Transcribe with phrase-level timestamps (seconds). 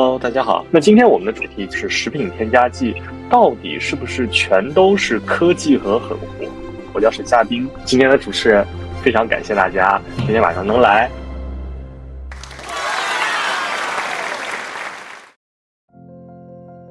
[0.00, 0.64] Hello，大家好。
[0.70, 2.94] 那今天我们的主题是食品添加剂
[3.28, 6.48] 到底是不是全都是科技和狠活？
[6.92, 8.64] 我叫沈夏冰，今天的主持人，
[9.02, 11.10] 非常感谢大家 今天晚上能来。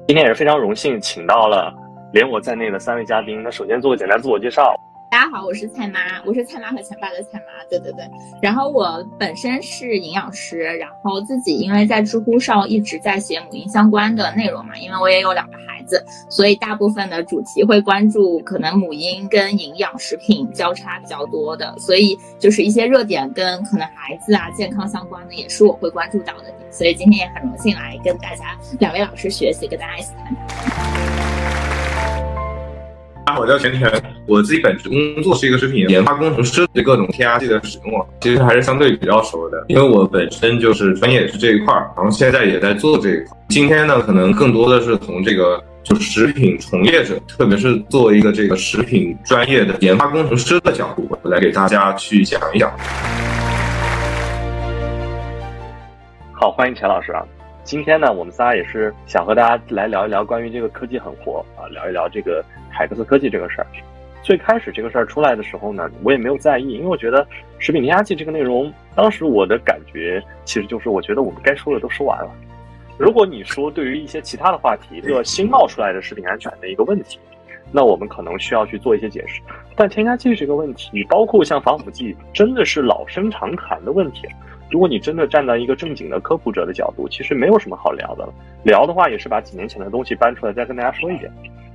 [0.06, 1.72] 今天也是非常荣幸，请到了
[2.12, 3.42] 连我在内的三位嘉宾。
[3.42, 4.74] 那首先做个简单自我介绍。
[5.18, 8.08] 大家好，我是菜妈，我是菜妈和钱爸的菜妈，对对对。
[8.40, 16.00] 然后我本身是营养师，然后自己因为在知乎上一直在写母婴相关的内容嘛，因为我也有两个孩子，
[16.30, 26.54] 所以大部分的主题会关注可能母婴跟营养食品交叉比较多的，所以就是一些热点跟可能孩子啊健康相关的，也是我会关注到的。
[26.70, 31.37] 所以今天也很荣幸来跟大家两位老师学习，跟大家一起探讨，
[33.36, 33.90] 我叫全全，
[34.26, 43.36] 我自己本职工作是一个食品研发工程师，对各种添加剂的使用啊，其实还是相对比较熟的，因为我本身就是专业是这一块儿，然后现在也在做这一块。
[43.48, 52.70] 今天呢，可能更多的是从这个就食品从业者，特别是作为一个这个食品专业的研发工程师的角度，来给大家去讲一讲。
[56.32, 57.24] 好，欢迎钱老师啊。
[57.68, 63.66] 今天呢，我们仨也是想和大家来聊一聊关于这个科技狠活啊，聊一聊这个海克斯科技这个事儿。
[64.22, 67.26] 最开始这个事儿出来的时候呢，我也没有在意，因为我觉得
[67.58, 72.30] 食品添加剂这个内容，当时我的感觉其实就是，我觉得我们该说的都说完了。
[72.96, 77.20] 如果你说对于一些其他的话题，一个新冒出来的食品安全的一个问题，
[77.70, 79.42] 那我们可能需要去做一些解释。
[79.76, 84.26] 但添加剂这个问题，包括像防腐剂，真的是老生常谈的问题。
[84.70, 88.32] 如果你真的站在一个正经的科普者的角度，其实没有什么好聊的了。
[88.62, 91.30] 聊的话也是把几年前的东西搬出来再跟大家说一遍。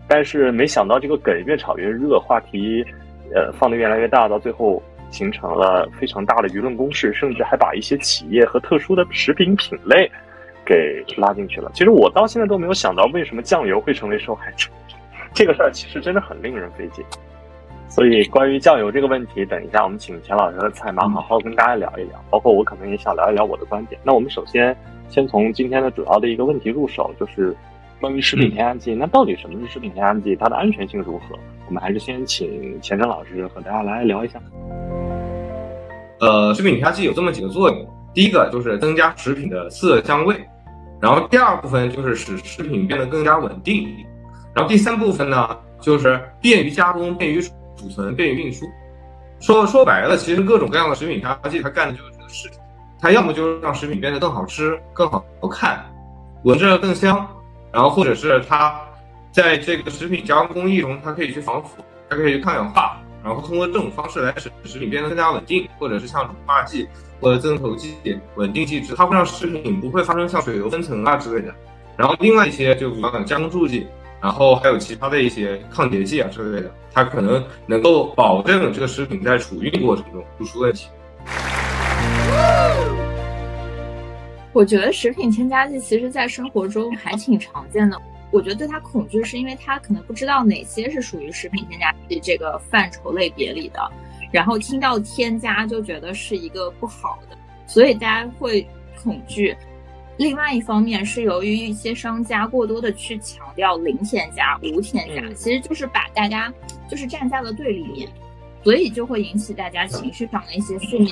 [0.07, 2.85] 但是没想到这个梗越炒越热，话题，
[3.33, 10.11] 呃，放得越来越大，到最后形成了非常大的舆论攻势，甚至还把一些企业和特殊的食品品类
[10.65, 11.71] 给拉进去了。
[11.73, 14.69] 其实我到现在都没有想到为什么酱油会成为受害者，
[15.33, 17.03] 这个事儿其实真的很令人费解。
[17.93, 22.19] 所以，关于酱油这个问题，等一下我们请钱老师和菜妈好好跟大家聊一聊。
[22.31, 24.01] 包括我可能也想聊一聊我的观点。
[24.03, 24.75] 那我们首先
[25.09, 27.55] 先从今天的主要的一个问题入手，就是
[28.01, 28.95] 关于食品添加剂。
[28.95, 30.35] 那到底什么是食品添加剂？
[30.35, 31.37] 它的安全性如何？
[31.67, 34.41] 我们还是先请钱真老师和大家来聊一下。
[36.19, 40.35] 呃，食品添加剂有这么几个作用，第一个就是增加食品的色香味，
[40.99, 43.87] 然后第二部分就是使食品变得更加稳定，
[44.55, 47.39] 然后第三部分呢就是便于加工，便于。
[47.39, 48.65] 储储存便于运输，
[49.39, 52.59] 说说白了，其实各种各样的食品添加剂，它干的就是这个事情。
[53.01, 55.83] 它要么就是让食品变得更好吃、更好看，
[56.43, 57.27] 闻着更香，
[57.71, 58.79] 然后或者是它
[59.31, 66.87] 在这个食品加工工艺中，它可以去防腐，它可以去抗氧化，然后通过这种方式来使食品变得更加稳定，或者是像乳化剂
[67.19, 67.97] 或者增稠剂、
[68.35, 71.53] 稳定剂，它会让食品不会发生像水油分层啊之类的。
[71.97, 73.85] 然后另外一些就比方讲加工助剂。
[74.23, 80.87] 然后还有其他的一些抗结剂啊之类的，它可能能够保证这个食品在储运过程中不出问题。
[84.53, 88.01] 我觉得食品添加剂其实，在生活中还挺常见的。
[88.31, 93.91] 我觉得对它恐惧，是因为它可能不知道哪些是属于食品添加剂这个范畴类别里的，
[94.31, 98.65] 然后听到添加就觉得是一个不好的，所以大家会
[99.03, 99.53] 恐惧。
[100.17, 106.53] 另外一方面是由于一些商家过多的去强调零添加、无添加，其实就是把大家
[106.87, 108.07] 就是站在了对立面，
[108.63, 111.11] 所以就会引起大家情绪上的一些负面。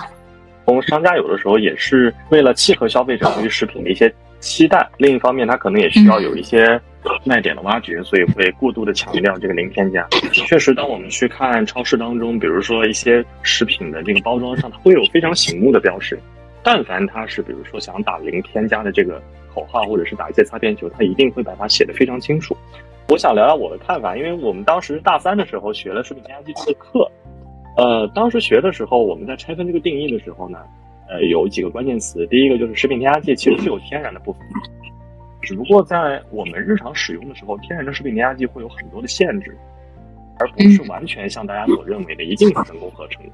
[0.66, 6.80] 从商家有的时候也是为了契合消费者对于食品的一些期待，另一方面他可能也需要有一些
[7.26, 10.08] 卖点的挖掘，所以会过度的强调这个零添加。
[10.32, 16.18] 确实，当我们去看超市当中，比如说一些食品的这个包装上，它会有非常醒目的标识。
[16.64, 19.22] 但凡他是比如说想打零添加的这个
[19.54, 22.56] 口号，或者是打一些擦边球，他一定会把它写的非常清楚。
[23.10, 27.12] 我想聊聊我的看法，因为我们当时大三的时候学了食品添加剂这个课，
[27.76, 30.60] 呃，当时学的时候我们在拆分这个定义的时候呢，
[31.10, 34.42] 呃，有几个关键词，第一个就是食品添加剂其实是有天然的部分，
[35.42, 39.58] 只不过在我们日常使用的时候，天然的食品添加剂会有很多的限制，
[40.40, 43.32] 而不是完全像大家所认为的一定是人工合成的。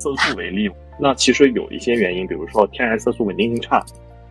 [0.00, 0.68] 色素为例。
[1.00, 3.82] 那其实有一些原因，比如说天然色素稳定性差，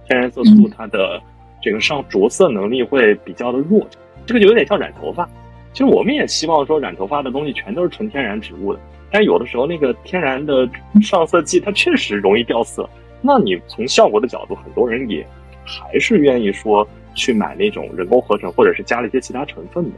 [0.08, 1.20] 天然色素它的
[1.62, 3.86] 这个上着色能力会比较的弱，
[4.26, 5.28] 这个就有点像染头发。
[5.74, 8.80] 其实我们也希望说染头发的东西全都是纯天然植物的，
[9.12, 10.70] 但有的时候那个天然的
[11.02, 12.88] 上色剂它确实容易掉色。
[13.22, 15.26] 那你从效果的角度，很多人也
[15.66, 19.92] 还是愿意说去买那种人工合成或者是加了一些其他成分的。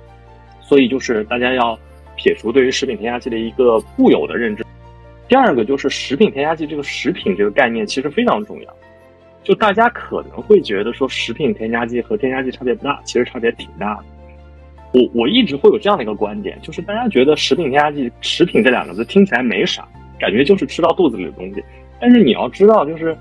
[0.61, 1.77] 所以就是大家要
[2.15, 4.65] 撇除对于食品添加剂的一个固有的认知。
[5.31, 8.75] 第二个就是食品添加剂，这个食品这个概念其实非常重要。
[9.43, 14.03] 就大家可能会觉得说食品添加剂和添加剂差别不大，其实差别挺大的。
[14.91, 19.87] 我我一直会有这样的一个观点，就是大家觉得食品添加剂、食品这两个字听起来没啥，
[20.19, 21.63] 感觉就是吃到肚子里的东西。
[21.97, 23.17] 但是你要知道，就是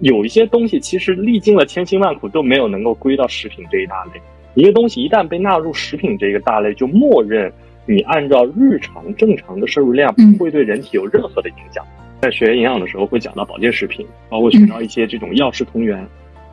[0.00, 4.20] 有一些东西其实历经了千辛万苦都没有能够归到食品这一大类。
[4.54, 7.52] 一个东西一旦被纳入食品这个大类，就默认
[7.86, 11.84] 你按照日常正常的摄入量不会对人体有任何的影响。
[12.20, 16.06] 在学营养的时候会讲到保健食品，包括学到一些这种药食同源。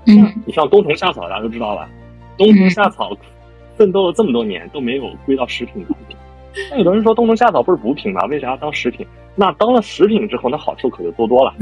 [0.06, 1.90] 嗯，你像冬虫夏草，大家都知道吧？
[2.38, 3.18] 冬虫夏草。
[3.76, 6.16] 奋斗了这么多年都没有归到食品当中。
[6.70, 8.24] 那有的人说冬虫夏草不是补品吗？
[8.28, 9.04] 为啥要当食品？
[9.36, 11.56] 那当了食品之后，那好处可就多多了。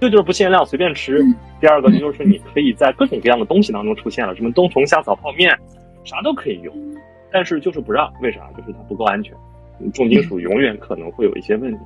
[0.00, 1.22] 这就是不限量随便吃。
[1.60, 5.56] 第二个就是你可以在各种各样的东西当中出现了，什么冬虫夏草泡面，
[6.02, 6.74] 啥都可以用。
[7.32, 8.40] 但是就是不让，为啥？
[8.56, 9.34] 就是它不够安全，
[9.92, 11.78] 重金属永远可能会有一些问题。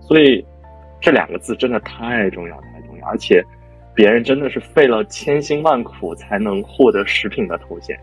[0.00, 0.44] 所以
[1.00, 3.06] 这两个字真的太重要，太重要。
[3.06, 3.44] 而且
[3.94, 7.98] 别人真的是费了千辛万苦才能获得食品的头衔。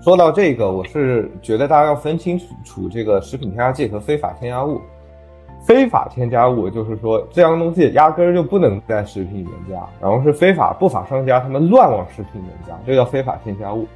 [0.00, 4.80] 说到这个，我是觉得大家要分清楚这个食品添加剂和非法添加物。
[5.66, 13.86] 非法添加物就是说这样东西压根儿就不能在食品里面加，然后是非法不法商家他们乱往食品里面加，这叫非法添加物。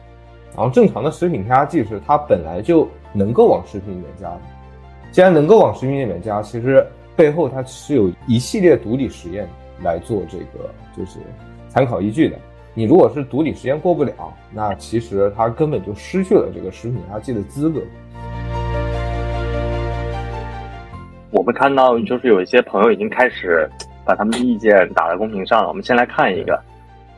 [0.54, 4.40] 然后正常的食品添加剂是它本来就能够往食品里面加的，
[5.10, 9.48] 既然能够往食品里面加，其实背后它是有一系列毒理实验
[9.82, 11.18] 来做这个就是
[11.68, 12.36] 参考依据的。
[12.74, 14.12] 你如果是毒理实验过不了，
[14.50, 17.80] 那其实它根本就失去了这个食品添加剂的资格。
[21.30, 23.68] 我们看到，就是有一些朋友已经开始
[24.04, 25.68] 把他们的意见打在公屏上了。
[25.68, 26.62] 我们先来看一个，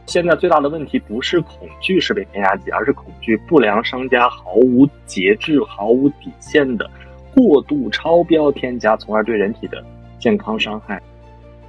[0.06, 6.88] 现在最大的问题不是恐惧食品添加剂，而是恐惧不良商家毫无节制、毫无底线的
[7.34, 9.82] 过度超标添加，从而对人体的
[10.18, 11.02] 健康伤害。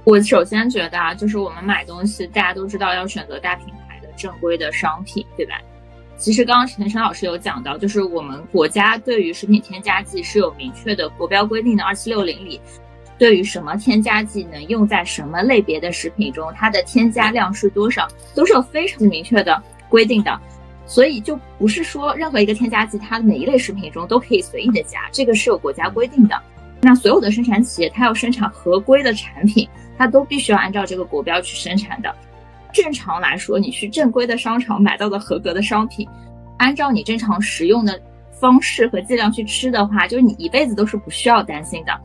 [0.04, 5.60] 我首先觉得啊，就是我们买东西，大家都知道要选择大品牌的正规的商品，对吧？
[6.16, 12.60] 其实刚刚陈晨老师有讲到，就是我们国家对于食品添加剂是有明确的国标规定的，二七六零里，
[13.18, 20.38] 对于什么添加剂能用在什么类别的食品中，它的添加量是多少，都是有非常明确的规定的。
[20.86, 26.40] 所以就不是说任何一个添加剂，它哪一类食品中都可以随意的加，这个是有国家规定的。
[26.80, 29.68] 那所有的生产企业，它要生产合规的产品。
[29.98, 32.14] 它都必须要按照这个国标去生产的。
[32.70, 36.06] 正常来说，你去正规的商场买到的合格的商品，
[36.58, 37.98] 按照你正常食用的
[38.30, 41.98] 方式和剂量去吃的话，就是你一辈子都是不需要担心的。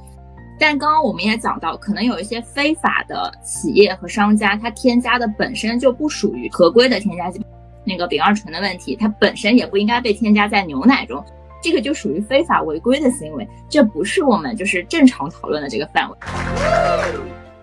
[0.62, 7.44] 但刚刚我们也讲到，可能有一些非法的企业和商家，它添加的本身就不属于合规的添加剂，
[7.84, 11.26] 那个丙二醇的问题，它本身也不应该被添加在牛奶中，
[11.64, 16.16] 这个就属于非法违规的行为，这不是我们就是正常讨论的这个范围。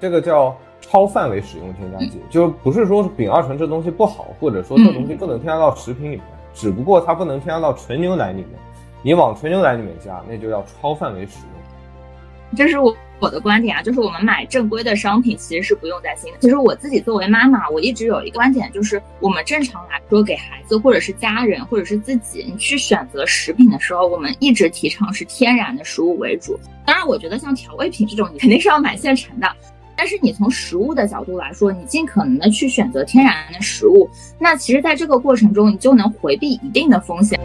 [0.00, 8.58] 这个叫超范围使用添加剂，就不是说丙二醇这东西不好，或者说这东西不能添加到食品里面，只不过它不能添加到纯牛奶里面。
[9.04, 11.58] 你往纯牛奶里面加，那就叫超范围使用。
[12.56, 16.38] 这是我我的观点啊，就是我们买正规的商品其实是不用担心的。
[16.40, 26.58] 其实我自己作为妈妈，我一直有一个观点，就是我们正常来说给孩子或者是家人或者是自己，你去选择食品的时候，我们一直提倡是天然的食物为主。
[26.86, 29.48] 当然，我觉得像调味品这种，你肯定是要买现成的。
[29.96, 37.36] 但是你从食物的角度来说，你尽可能的去选择天然的食物，那其实在这个过程中，你就能回避一定的风险。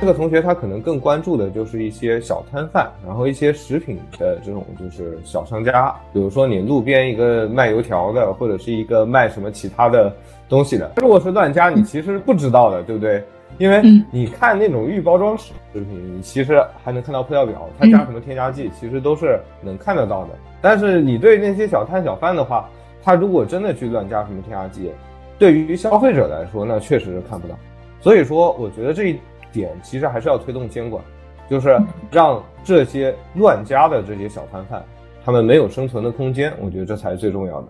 [0.00, 10.10] 这个同学他可能更关注的就是一些小摊贩，然后一些食品的这种就是小商家，比如说你路边一个卖油条的，或者是一个卖什么其他的
[10.48, 13.22] 东西的，如果是乱加，你其实不知道的，对不对？
[13.58, 20.30] 因为你看那种预包装食品，你其实还能看到配料表，它加什么添加剂，其实都是能看得到的。
[20.62, 22.66] 但是你对那些小摊小贩的话，
[23.02, 24.90] 他如果真的去乱加什么添加剂，
[25.38, 27.54] 对于消费者来说，那确实是看不到。
[28.00, 29.18] 所以说，我觉得这一
[29.52, 31.02] 点其实还是要推动监管，
[31.48, 31.80] 就是
[32.10, 34.82] 让这些乱加的这些小摊贩，
[35.24, 36.52] 他们没有生存的空间。
[36.60, 37.68] 我觉得这才是最重要的。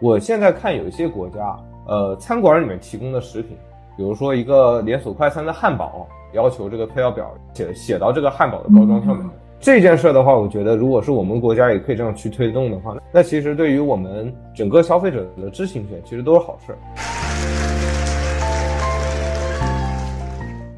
[0.00, 3.56] 我现在看有一些国家，呃，餐馆里面提供的食品，
[3.96, 9.26] 比如说一个连锁快餐的汉堡，要求这个配料表写写到这个汉堡的包装上面。
[9.58, 16.76] 这件事的话，我觉得如果是我们国家也可以这样去推动的话，那其实对于我们整个消费者的知情权，其实都是好事。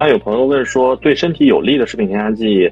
[0.01, 2.71] 那有朋友问说，对身体有利的食品添加剂，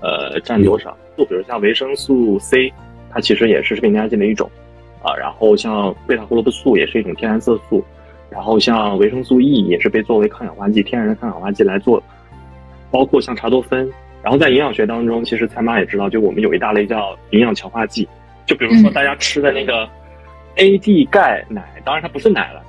[0.00, 0.96] 呃，占多少？
[1.16, 2.72] 就比如像维生素 C，
[3.10, 4.48] 它其实也是食品添加剂的一种
[5.02, 5.12] 啊。
[5.16, 7.84] 然后像贝塔胡萝卜素也是一种天然色素，
[8.30, 12.00] 然后像维生素 E 也是被作为抗氧化剂、天然的抗氧化剂来做，
[12.90, 13.90] 包括像茶多酚。
[14.22, 18.06] 然后在营养学当中，其实蔡妈也知道，就我们有一大类叫营养强化剂，
[18.46, 19.88] 就比如说大家吃的那个
[20.56, 22.62] A、D、钙、奶，当然它不是奶了，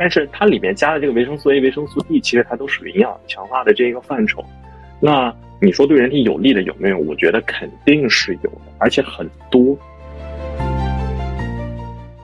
[0.00, 4.42] 但是它里面加的这个维生素 A、维生素 D，其实它都属于营养强化的这一个范畴。
[4.98, 5.30] 那
[5.60, 6.96] 你说对人体有利的有没有？
[6.96, 9.76] 我觉得肯定是有的，而且很多。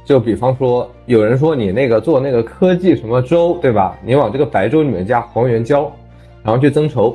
[0.06, 3.94] 就比方说，有人说你那个做那个科技什么粥，对吧？
[4.02, 5.94] 你往这个白粥里面加黄原胶，
[6.42, 7.14] 然后去增稠，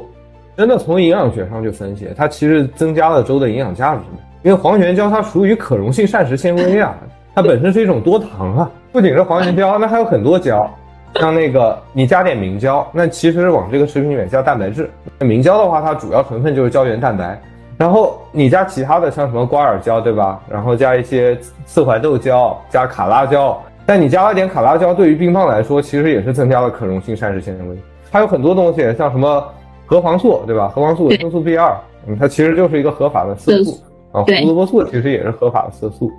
[0.56, 4.02] 真的从营养学上去分析，它其实增加了粥的营养价值。
[4.44, 6.96] 因为黄原胶它属于可溶性膳食纤维啊，
[7.34, 10.70] 它本身是一种多糖啊，不仅是黄原胶，那还有很多胶，
[11.16, 14.90] 像那个你加点明胶，那其实往这个食品里面加蛋白质。
[15.20, 17.40] 明胶的话，它主要成分就是胶原蛋白。
[17.78, 20.40] 然后你加其他的像什么瓜尔胶，对吧？
[20.48, 21.36] 然后加一些
[21.66, 23.60] 刺槐豆胶，加卡拉胶。
[23.86, 27.76] 但你加了点卡拉胶，对于冰棒来说，其实也是增加了可溶性膳食纤维。
[28.12, 29.44] 还有很多东西，像什么
[29.88, 30.68] 核黄素，对吧？
[30.68, 31.76] 核黄素、维生素 B 二，
[32.08, 33.80] 嗯，它其实就是一个合法的色素
[34.12, 34.22] 啊。
[34.22, 36.12] 胡萝卜素其实也是合法的色素。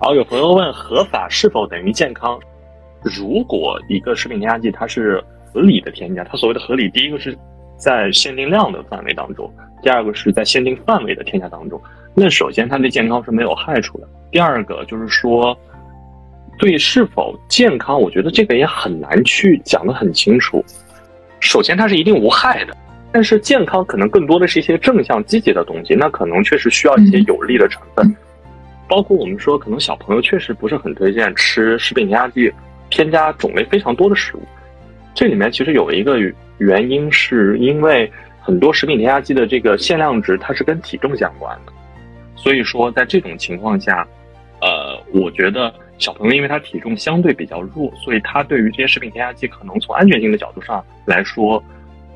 [0.00, 2.38] 好，有朋友问，合法是否等于健康？
[3.02, 7.36] 如果一个食品添加剂它是合理的添加，它所谓的合理，第一个是。
[7.80, 9.48] 在限定量的范围当中，
[9.84, 11.80] 第二个是在限定范围的添加当中。
[12.12, 14.08] 那首先它对健康是没有害处的。
[14.32, 15.56] 第二个就是说，
[16.58, 20.60] 对是否健康，我觉得这个也很难去讲得很清楚。
[21.38, 22.76] 首先它是一定无害的，
[23.12, 28.16] 但是健康可能更多的是一些正向积极的东西，那可能确实需要一些有利的成分。
[28.88, 32.52] 包括我们说，可能小朋友确实不是很推荐吃食品添加剂
[32.90, 34.42] 添加种类非常多的食物。
[35.14, 36.18] 这里面其实有一个。
[36.60, 41.72] 原因是因为很多食品添加剂的这个限量值它是跟体重相关的，
[42.34, 44.04] 所以说在这种情况下，
[44.60, 51.62] 呃，我觉得小朋友因为他体重相对比较弱，所以他对于这些食品添加剂可能从安全性的角度上来说，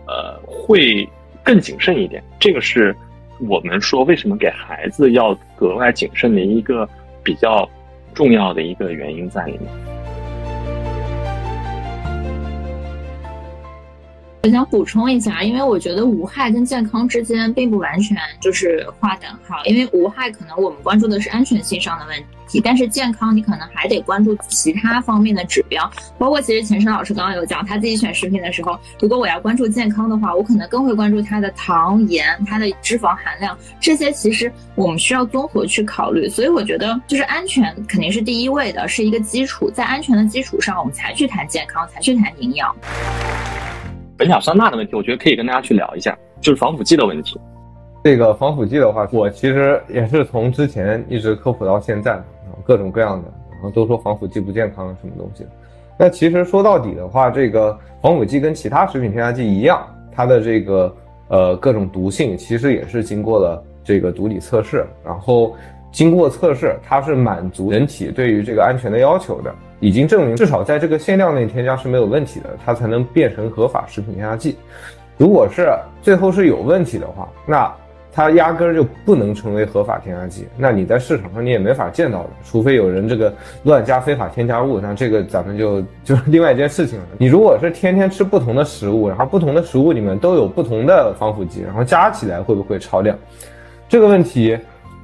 [0.09, 1.09] 呃，会
[1.45, 2.21] 更谨慎一点。
[2.41, 2.93] 这个是
[3.49, 6.89] 我们说为什么给孩子要格外谨慎的一个
[7.23, 7.69] 比较
[8.15, 9.92] 重要的一个原因在里面。
[14.45, 22.19] 我想补充一下，因为我觉得无害跟健康之间并不完全就是划等号，因为无害可能我们关注的是安全性上的问
[22.49, 42.75] 题，但是健康你可能还得关注其他方面的指标，包括其实钱生老师刚刚有讲，他自己选食品的时候，如果我要关注健康的话，我可能更会关注它的糖、盐、它的脂肪含量，这些其实我们需要综合去考虑，所以我觉得就是安全肯定是第一位的，是一个基础，在安全的基础上，我们才去谈健康，才去谈营养。
[44.23, 47.41] 苯甲酸钠的问题，我觉得可以跟大家去聊一下，就是防腐剂的问题。
[48.05, 52.21] 这个防腐剂的话，我其实也是从之前一直科普到现在，
[52.65, 55.45] 各种各样的，然后都说防腐剂不健康什么东西。
[55.99, 60.97] 那其实说到底的话，这个防腐剂跟其他食品添加剂一样，它的这个
[61.29, 65.57] 呃各种毒性其实也是经过了这个毒理测试，然后
[65.93, 69.55] 经过测试，它是满足人体对于这个安全的要求的。
[69.79, 74.57] 已经证明，至少在这个限量内添加是没有问题的，它才能变成合法食品添加剂。
[75.19, 75.69] 如果是
[76.01, 77.73] 最后是有问题的话，那
[78.13, 80.47] 它压根儿就不能成为合法添加剂。
[80.57, 83.35] 那你在市场上你也没法见到的，除非有人这个
[83.65, 87.05] 乱加非法添加物，那这个咱们就 就是另外一件事情了。
[87.19, 93.19] 你如果是天天吃不同的食物，然后不同的食物里面都有不同的防腐剂，然后加起来会不会超量？
[93.89, 94.57] 这个问题。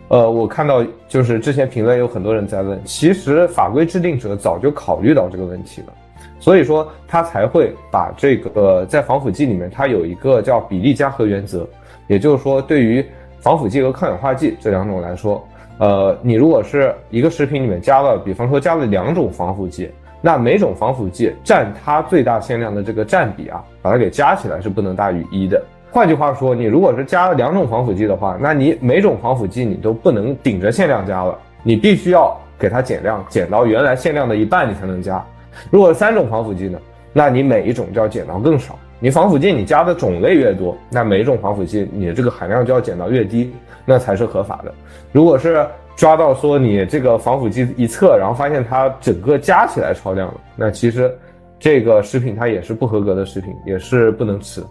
[0.09, 5.93] 呃，我看到就是之前评论有很多人在问，其实法规制定者早就考虑到这个问题了，
[6.41, 11.69] 所以说他才会把这个呃在防腐剂里面，它有一个叫比例加和原则，
[12.07, 13.05] 也就是说，对于
[13.41, 15.47] 防腐剂和抗氧化剂这两种来说，
[15.79, 19.91] 呃，你如果是一个食品里面加了，比方说加了两种防腐剂，
[20.23, 25.63] 那每种防腐剂占它最大限量的这个占比啊，把它给加起来是不能大于一的。
[25.91, 35.25] 换句话说，你如果是加了两种防腐剂的话，那你每种防腐剂你都不能顶着限量加了，你必须要给它减量，减到原来限量的一半，你才能加。
[35.71, 36.79] 如果三种防腐剂呢，
[37.13, 38.79] 那你每一种就要减到更少。
[39.01, 43.51] 你防腐剂你加的种类越多，那每一种防腐剂你的这个含量就要减到越低，
[43.85, 44.75] 那才是合法的。
[45.13, 45.65] 如果是
[45.97, 51.17] 抓到说你这个防腐剂一测，然后发现它整个加起来超量了，那其实
[51.59, 54.63] 这个食品它也是不合格的食品，也是不能吃。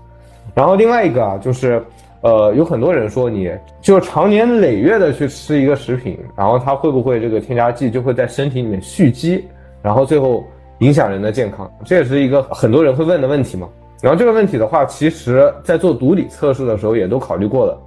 [0.58, 1.80] 然后另外一个啊，就是，
[2.22, 3.48] 呃，有很多人说，你
[3.80, 9.46] 就长年累月的去吃一个食品，然后它会不会这个添加剂就会在身体里面蓄积，
[9.84, 10.44] 然后最后
[10.80, 11.72] 影响人的健康？
[11.86, 13.70] 这也是一个很多人会问的问题嘛。
[14.02, 17.80] 然后这个问题的话，其实在做毒理测试的时候也都考虑过了，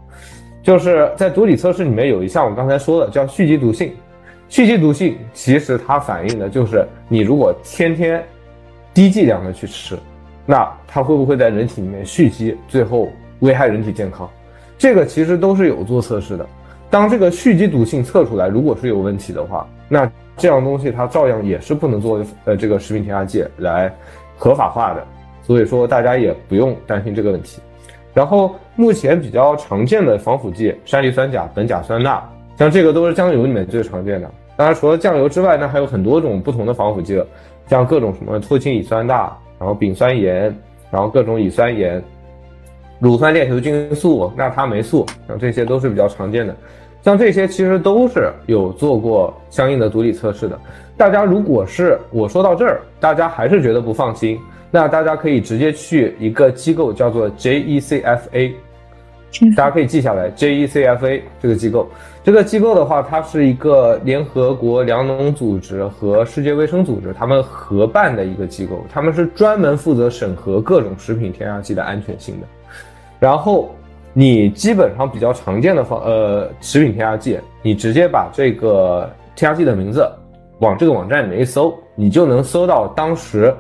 [0.63, 3.93] 就是在毒理测试里面有一项我刚才说的叫蓄积毒性，
[4.49, 8.25] 蓄积毒性其实它反映的就是你如果天天
[8.95, 9.99] 低剂量的去吃。
[10.47, 13.09] 那它会不会在人体里面蓄积，最后
[13.41, 14.29] 危害人体健康？
[14.79, 16.47] 这个其实都是有做测试的。
[16.89, 23.93] 当这个蓄积毒性测出来，如果是有问题的话，那这样东西它照样也是不能作为呃这个食品添加剂来
[24.37, 25.07] 合法化的。
[25.43, 27.61] 所以说大家也不用担心这个问题。
[28.13, 32.23] 然后目前比较常见的防腐剂，山梨酸钾、苯甲酸钠，
[32.57, 34.31] 像这个都是酱油里面最常见的。
[34.57, 37.23] 当然除了酱油之外，那还有很多种不同的防腐剂，
[37.69, 40.53] 像各种什么脱氢乙酸钠，然后丙酸盐，
[40.91, 42.03] 然后各种乙酸盐。
[42.99, 46.55] 乳酸链球菌素、那他霉素，像这些都是比较常见的。
[47.03, 50.59] 像这些其实都是有做过相应的毒理测试的。
[50.99, 54.39] 大家如果是我说到这儿，大家还是觉得不放心，
[54.71, 58.53] 那大家可以直接去一个机构叫做 JECFA，
[59.57, 61.89] 大家可以记下来 JECFA 这个机构。
[62.23, 72.47] 这个机构的话，它是一个联合国粮农组织和世界卫生组织他们合办的一个机构，他们是专门负责审核各种食品添加剂的安全性的。
[73.19, 73.75] 然后，
[74.13, 80.07] 你基本上比较常见的方呃食品添加剂，你直接把这个添加剂的名字
[80.59, 83.55] 往这个网站里面一搜，你就能搜到当时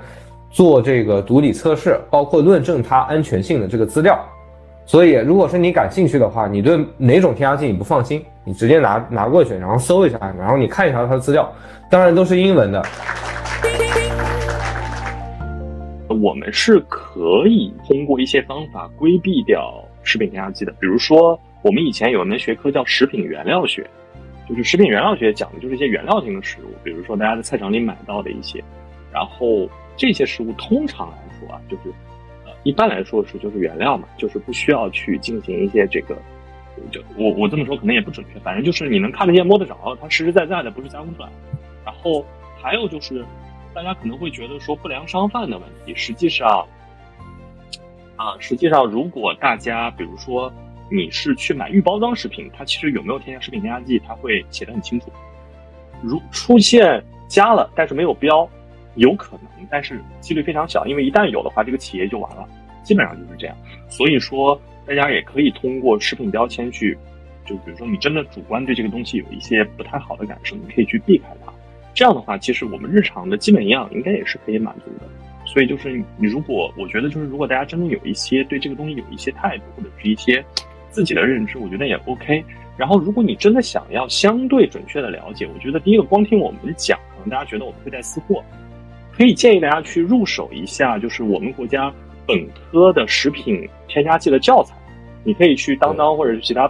[0.51, 4.19] 做这个毒理测试，包括论证它安全性的这个资料。
[4.91, 11.49] 所以，如果是你感兴趣的话，你对哪种添加剂你不放心，你直接拿拿过去，然后搜一下，然后你看一下它的资料，
[11.89, 12.85] 当然都是英文的。
[16.09, 23.89] 我们是可以通过一些方法规避掉食品添加剂的，比如说，我们以前有一门学科叫食品原料学，
[24.49, 28.61] 就是食品原料学讲的就是一些原料性的食物，比如说大家在菜场里买到的一些，
[29.13, 31.95] 然后这些食物通常来说啊，就是
[32.63, 36.17] 一般来说是就是原料嘛，就是不需要去进行一些这个，
[36.91, 41.29] 就我我这么说可能也不准确，反正就是你能看得见摸得着，它实实在在的不是加工出来，
[41.85, 42.25] 然后
[42.61, 43.25] 还有就是。
[43.73, 46.67] 大家可能会觉得说不良商贩的问题，实际上，
[48.17, 50.53] 啊，实际上如果大家比如说
[50.91, 55.13] 你是去买预包装食品，它其实有没有添加食品添加剂，它会写的很清楚。
[56.03, 58.47] 如出现加了但是没有标，
[58.97, 62.49] 有可能，但是几率非常小，因为一旦有的话，这个企业就完了，
[62.83, 63.57] 基本上就是这样。
[63.89, 66.97] 所以说，大家也可以通过食品标签去，
[67.45, 71.53] 就比如说你真的主观对这个东西有一些不太好的感受，你可以去避开它。
[71.95, 75.09] 这样的话，其实我们日常的基本营养应该也是可以满足的。
[75.47, 80.45] 所以就是你如果我觉得就是如果大家真的有一些对这个东西有一些态度或者是一些
[80.91, 82.45] 自己的认知，我觉得也 OK。
[82.77, 88.45] 然后如果你真的想要相对准确的了解，我觉得第一个光听我们讲，可能大家觉得我们会带私货，
[89.21, 91.93] 可以建议大家去入手一下，就是我们国家
[92.27, 94.75] 本科的食品添加剂的教材。
[95.25, 96.67] 你可以去当当或者是其他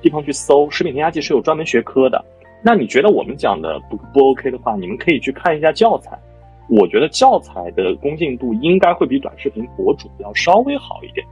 [0.00, 2.20] 地方去搜，食品添加剂是有专门学科的。
[2.60, 6.18] 那你觉得我们讲的不不 OK 的话，你们可以去看一下教材。
[6.68, 11.24] 我觉得教材的公信度应该会比短视频博主要稍微好一点。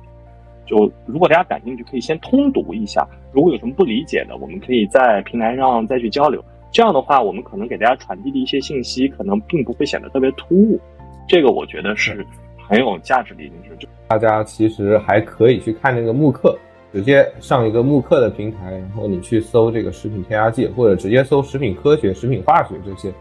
[0.66, 3.04] 就如果大家感兴趣，可以先通读一下。
[3.32, 6.40] 如果有什么不理解的，我们可以在平台上再去交流。
[6.70, 10.80] 这样的话，我们可能给大家传递的一些信息，可能并不会显得特别突兀。
[11.28, 12.26] 这个我觉得是
[12.68, 13.76] 很有价值的一件事。
[13.78, 16.56] 就大家其实还可以去看那个慕课。
[16.92, 23.12] 直接上一个慕课的平台，然后你去搜这个食品添加剂，或者直接搜食品科学、食品化学这些，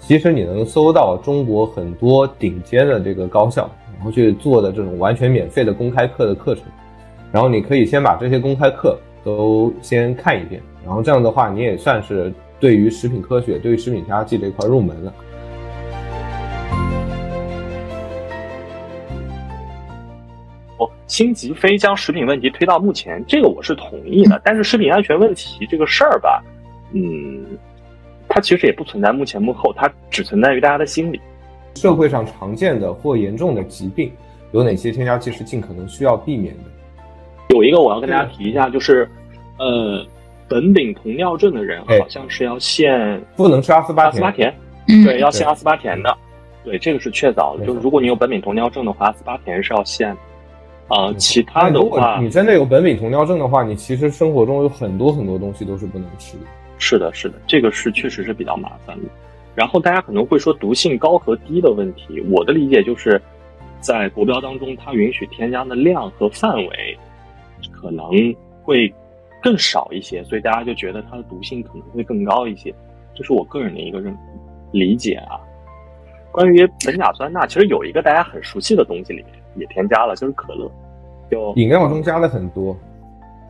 [0.00, 6.64] 其实你能搜到中国很多顶尖的这个高校，然后去做的这种完全免费的公开课的课程，
[7.30, 15.12] 然后你可以先把这些公开课都先看一遍，然后这样的话你也算是对于食品科学、对于食品添加剂这块入门了。
[21.08, 24.40] 辛吉飞将食品问题推到目前，这个我是同意的。
[24.44, 26.40] 但是食品安全问题这个事儿吧，
[26.92, 27.44] 嗯，
[28.28, 31.20] 它其实也不存在幕前幕后，它只存在于大家的心里。
[31.74, 34.12] 社会上常见的或严重的疾病
[34.52, 36.62] 有哪些添加剂是尽可能需要避免的？
[37.56, 39.06] 有一个我要跟大家提一下，就是
[39.58, 40.06] 呃，
[40.52, 44.54] 苯丙酮尿症的人好像是要限不能吃阿斯巴阿斯巴甜，
[44.86, 46.16] 对，要限阿斯巴甜的。
[46.64, 47.66] 对，这个是确凿的。
[47.66, 50.16] 就是如果你有苯丙酮尿症的话，阿斯巴甜是要限。
[50.88, 56.44] 啊，其他的话，你真的有苯丙酮尿症的话，你其实生活中有很多很多东西都是不能吃的。
[56.76, 59.04] 是的，是的，这个是确实是比较麻烦的。
[59.54, 63.20] 然后大家可能会说毒性高和低的问题，我的理解就是，
[63.80, 66.98] 在国标当中，它允许添加的量和范围
[67.70, 68.06] 可能
[68.62, 68.92] 会
[69.42, 72.72] 更少一些，所以大家就觉得它的毒性可能会更高一些，
[73.14, 74.16] 这是我个人的一个认
[74.70, 75.40] 理解啊。
[76.30, 80.70] 关于苯甲酸钠，其实有一个大家很熟悉的东西里面也添加了，就是可乐。
[81.30, 82.76] 就饮料中加了很多，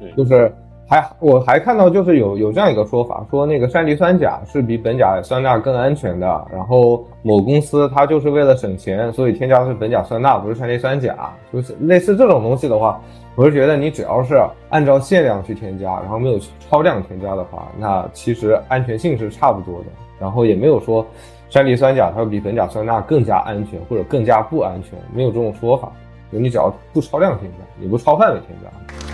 [0.00, 0.52] 对就是
[0.92, 6.46] 还我还看到就是有有这样一个说法，说那个山梨酸钾是比苯甲酸钠更安全的。
[6.52, 11.16] 然后某公司它就是为了省钱，所以添加的是苯甲酸钠，不是山梨酸钾。
[11.50, 13.00] 就是类似这种东西的话，
[13.36, 19.86] 我是觉得你只要是按照限量去添加，然后没有超量添加的话，那其实安全性是差不多的。
[20.20, 21.06] 然后也没有说
[21.48, 25.90] 山梨酸钾它比苯甲酸钠更加安全或者更加不安全，没有这种说法。
[26.30, 29.11] 就你只要不超量添加，也不超范围添加。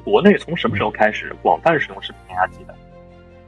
[0.00, 2.74] 国内从什么时候开始广泛使用食品添加剂的？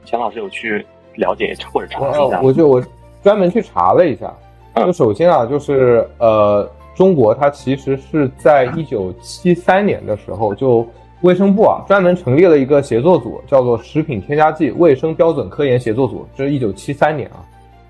[0.05, 0.85] 钱老师有去
[1.15, 2.41] 了解或者查一下？
[2.41, 2.83] 我就我
[3.21, 4.33] 专门去查了一下。
[4.75, 10.87] 就首先啊，就是呃，中国它其实是在一九七三年的时候，就
[11.21, 16.25] 卫生部啊专门成立了一个协作组，叫做食品添加剂卫生标准科研协作组。
[16.33, 17.43] 这是一九七三年啊。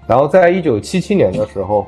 [0.08, 1.86] 然后在一九七七年的时候，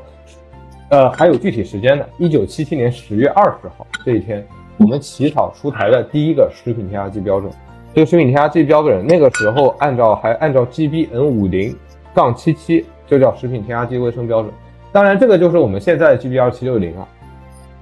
[0.90, 4.46] 呃，还有具体时间的，一九七七年十月二十号这一天。
[4.78, 7.52] 我们起草出台的第一个食品添加剂标准，
[7.94, 11.76] 这个食品添加剂标准那个时候按照还按照 GBN 五零
[12.16, 14.52] 杠七七，就叫食品添加剂卫生标准。
[14.92, 17.08] 当然，这个就是我们现在的 GB 二七六零啊。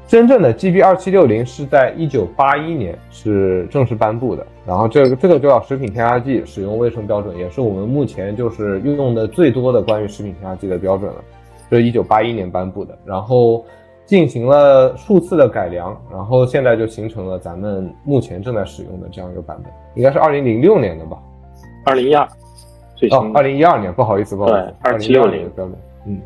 [0.08, 11.24] 真正的 GB 二七六零是在一九八一年是正式颁布的，然后这个这个就叫食品添加剂使用卫生标准，也是我们目前就是运用的最多的关于食品添加剂的标准了。
[11.70, 13.64] 这是一九八一年颁布的，然后。
[14.10, 21.20] 进行了数次的改良，然后现在就形成了咱们目前正在使用的这样一个版本，应该是二零零六年的吧？
[21.86, 22.28] 二零一二，
[22.96, 26.20] 最哦，二零一二年，不好意思，不好意思，二七六零标准，嗯，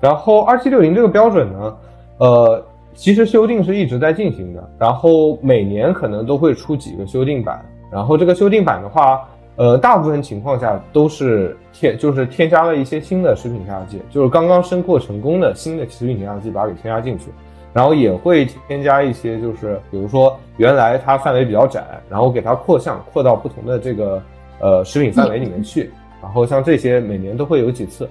[0.00, 1.76] 然后二七六零这个标准呢，
[2.18, 9.28] 呃，其实修订是一直在进行的，然后每年可能都会出几个修订版，然后这个修订版的话。
[9.58, 17.24] 呃，大部分情况下都是添，就是添加了一些新的食品添加剂，就是刚刚申扩成功的新的食品添加剂，把它给添加进去，
[17.72, 24.22] 然后也会添加一些，就是比如说原来它范围比较窄，然后给它扩项，扩到不同的这个
[24.60, 25.90] 呃食品范围里面去，
[26.22, 28.08] 然后像这些每年都会有几次，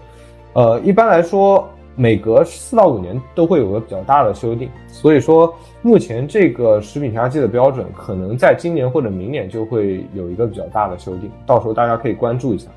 [0.54, 1.68] 呃，一般来说。
[2.00, 12.70] 每隔四到五年都会有个比较大的修订，所以说目前这个食品添加剂的标准可能在今年或者明年就会有一个比较大的修订，到时候大家可以关注一下。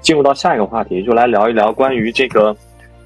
[0.00, 2.56] 进入到下一个话题，就来聊一聊关于这个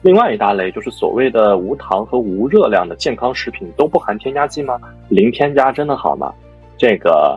[0.02, 4.78] 另外一大类，就是所谓的无糖和无热量的健康食品都不含添加剂吗？
[5.08, 6.32] 零添加真的好吗？
[6.76, 7.36] 这个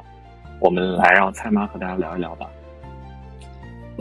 [0.60, 2.46] 我们来让蔡妈和大家聊一聊吧。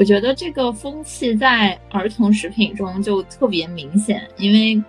[0.00, 4.82] 我觉得这个风气在儿童食品中就特别明显，因为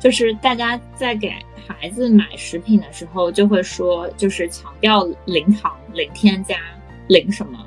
[0.00, 1.30] 就是大家在给
[1.68, 6.56] 孩子买食品的时候，就会说就是强调零糖、零添加、
[7.06, 7.58] 零什么，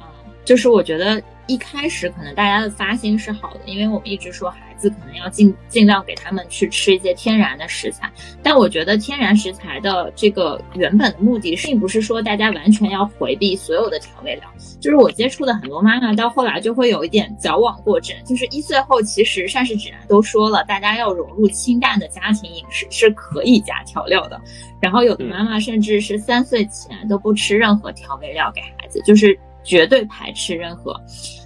[0.00, 0.06] 嗯，
[0.42, 4.71] 就是我觉得一开始可能大家的发心是好的，因为我们一直说孩。
[4.90, 8.10] 可能要尽尽量给他们去吃一些天然的食材，
[8.42, 14.44] 但我觉得天然食材的这个原本的目的，并不是说大家完全要回避所有的调味料。
[14.80, 18.16] 就是我接触的很多妈妈，到后来就会有一点矫枉过正。
[18.24, 24.40] 就是一岁后，其实膳食指南都说了，大家要融入清淡的家庭饮食是可以加调料的。
[24.80, 31.00] 然后有的妈妈甚至是三岁前都不吃任何调味料给孩子，就是绝对排斥任何。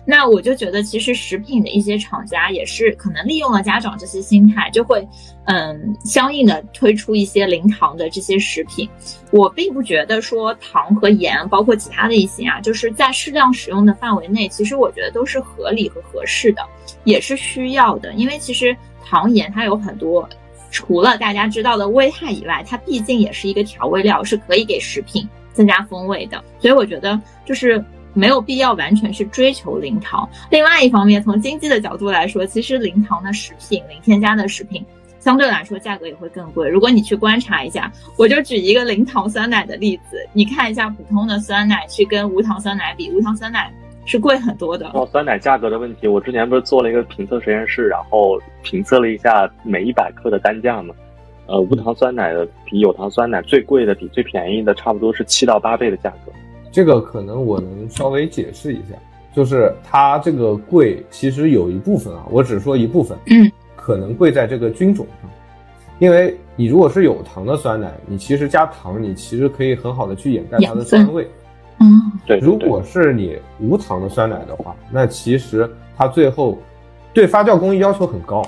[0.08, 5.04] 那我就觉得，其实食品的一些厂家也是可能利用了家长这些心态，就会
[5.46, 8.88] 嗯相应的推出一些零糖的这些食品。
[9.32, 16.62] 我并不觉得说糖和盐，包括其他的一些啊，就是在适量使用的范围内，其实我觉得都是合理和合适的，
[17.02, 18.12] 也是需要的。
[18.12, 20.28] 因为其实糖盐它有很多，
[20.70, 26.40] 除了大家知道的危害以外，它毕竟也是一个调味料，是可以给食品增加风味的。
[26.60, 27.84] 所以我觉得就是。
[28.16, 30.28] 没有必要完全去追求零糖。
[30.50, 34.84] 另外一方面，从经济的角度来说，其实零糖的食品、零添加的食品，
[35.20, 36.68] 相对来说价格也会更贵。
[36.68, 43.70] 如果你去观察一下，我就举一个零糖酸奶的例子，你看一下普通的酸奶去跟无糖酸奶比，无糖酸奶
[44.06, 44.88] 是贵很多的。
[44.94, 50.94] 哦，酸奶价格的问题，我之前不是做了一个评测实验室，然后评测了一下每一百克的单价嘛。
[51.46, 56.32] 呃，无糖酸奶的比有糖酸奶最贵的比最便宜的差不多是七到八倍的价格。
[56.76, 58.94] 这个可能我能稍微解释一下，
[59.34, 65.30] 就是它这个贵，其实有一部分啊，我只说一部分，嗯，可能贵在这个菌种上，
[65.98, 71.26] 因为你如果是有糖的酸奶，你其实加糖，你其实可以很好的去掩盖它的酸味，
[71.80, 72.38] 嗯，对。
[72.40, 76.58] 如果是你无糖的酸奶的话，那其实它最后
[77.14, 78.44] 对发酵工艺要求很高。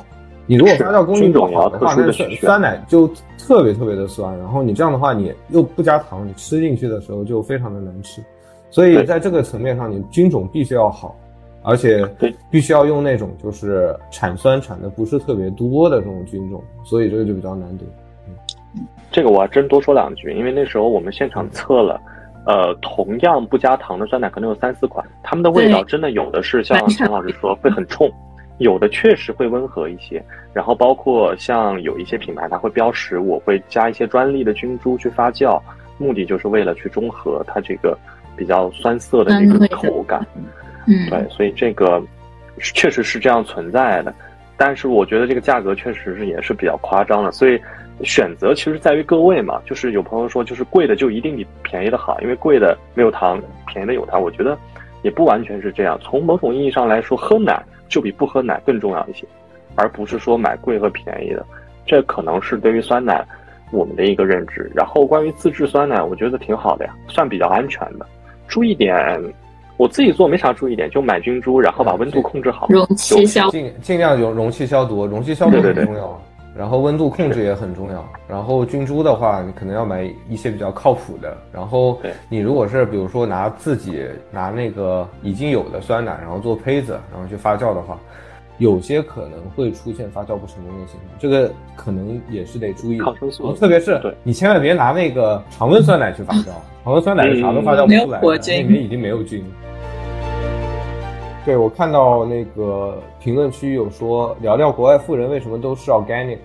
[0.49, 3.07] 你如果发酵工艺不好的话，那酸酸奶就
[3.37, 4.37] 特别特别的酸。
[4.39, 8.23] 然后你这样的话，你又不加糖，你吃进去的时候就非常的难吃。
[8.71, 11.15] 所以在这个层面上，你菌种必须要好
[11.63, 12.03] 而且
[12.51, 17.85] 必须要用那种就是产酸产的不是特别多的这种菌种，所以这个就比较难得。
[19.11, 22.01] 这个我还真多说两句，因为那时候我们现场测了，
[22.47, 28.11] 呃，同样不加糖的酸奶可能有三四款，它们的味道真的有的是像陈老师说会很冲，
[28.59, 30.23] 有的确实会温和一些。
[30.53, 35.61] 然后包括像有一些品牌，它会标识我会加一些专利的菌株去发酵，
[35.99, 37.97] 目的就是为了去中和它这个
[38.37, 40.27] 比较酸涩的这个口感。
[40.87, 42.03] 嗯，对，所以这个
[42.61, 44.15] 确实是这样存在的，
[44.57, 47.61] 但是我觉得这个价格确实是也是比较夸张的，所以
[48.03, 49.61] 选择其实在于各位嘛。
[49.67, 54.21] 就是有朋友说，就是贵的就一定比便宜的好，因为贵的没有糖，便宜的有糖。
[54.21, 54.57] 我觉得
[55.03, 55.99] 也不完全是这样。
[56.03, 59.27] 从某种意义上来说，喝奶就比不喝奶更重要一些，
[59.75, 61.45] 而不是说买贵和便宜的。
[61.87, 63.25] 这可能是对于酸奶
[63.71, 64.71] 我们的一个认知。
[64.75, 68.07] 然后关于自制酸奶，我觉得挺好的呀，算比较安全的。
[68.47, 68.95] 注意点，
[69.77, 72.67] 我自己做没啥注意点，就买菌株，然后把温度控制好。
[72.69, 76.23] 容器消尽尽量用容器消毒，容器消毒对对对很重要。
[76.59, 78.05] 然后温度控制也很重要。
[78.27, 81.39] 然后菌株的话，你可能要买一些比较靠谱的。
[81.53, 87.97] 然后你如果是比如说拿自己拿那个已经有的酸奶，然后做胚子，然后去发酵的话，
[88.59, 93.05] 有些可能会出现发酵不成功的情况，这个可能也是得注意的。
[93.05, 96.47] 抗生素然后特别是你千万别拿那个常温酸奶去发酵，
[96.83, 99.45] 常温酸奶是啥都发酵不没有出来里面已经没有菌。
[101.45, 106.37] 对，我看到那个评论区有说聊聊国外富人为什么都吃 organic，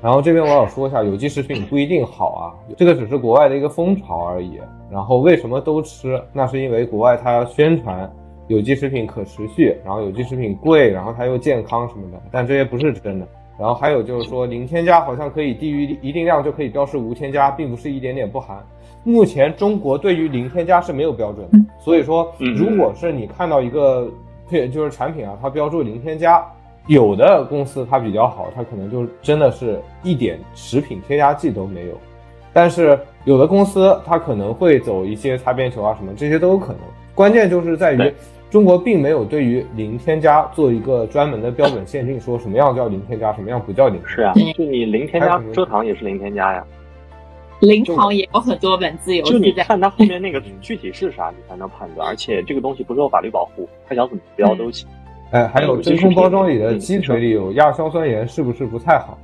[0.00, 2.44] 然后这边我要说一下，有机食品不一定好啊，
[2.76, 4.60] 这个只是国外的一个风潮而已。
[4.90, 6.22] 然后为什么都吃？
[6.32, 8.10] 那是因为国外它宣传
[8.46, 13.26] 有机食品可持续，然后有机食品贵，然后它又健康什么的，但这些不是真的。
[13.58, 18.64] 然后还有就是说零添加好像可以低于一定量就可以标示无添加，并不是一点点不含。
[19.02, 24.08] 目前中国对于零添加是没有标准的，所以说嗯如果是你看到一个
[24.48, 26.44] 配就是产品啊，它标注零添加，
[26.88, 31.92] 有的公司它比较好，它可能就真的是一点食品添加剂都没有。
[32.52, 36.80] 但是有的公司它可能会走一些擦边球啊什么，这些都有可能。
[37.14, 38.12] 关键就是在于
[38.50, 44.14] 中国并没有对于零添加做一个专门的标准限定，说什么样叫零添加，什么样不叫零添加。
[44.14, 46.64] 是啊对，就你零添加蔗糖也是零添加呀，
[47.60, 49.52] 零糖也有很多文字游就你。
[49.52, 52.08] 看它后面那个具体是啥，你才能判断。
[52.08, 54.88] 而且这个东西不受法律保护，它想怎么标都行。
[55.30, 59.18] 哎，还有真空包装里的鸡腿里有亚硝酸盐，是不是不太好？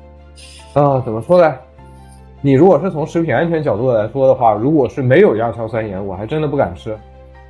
[0.75, 1.55] 啊，怎么说呢？
[2.43, 6.95] 你如果是从食品安全角度来说的话，如果是没有亚硝酸盐，我还真的不敢吃。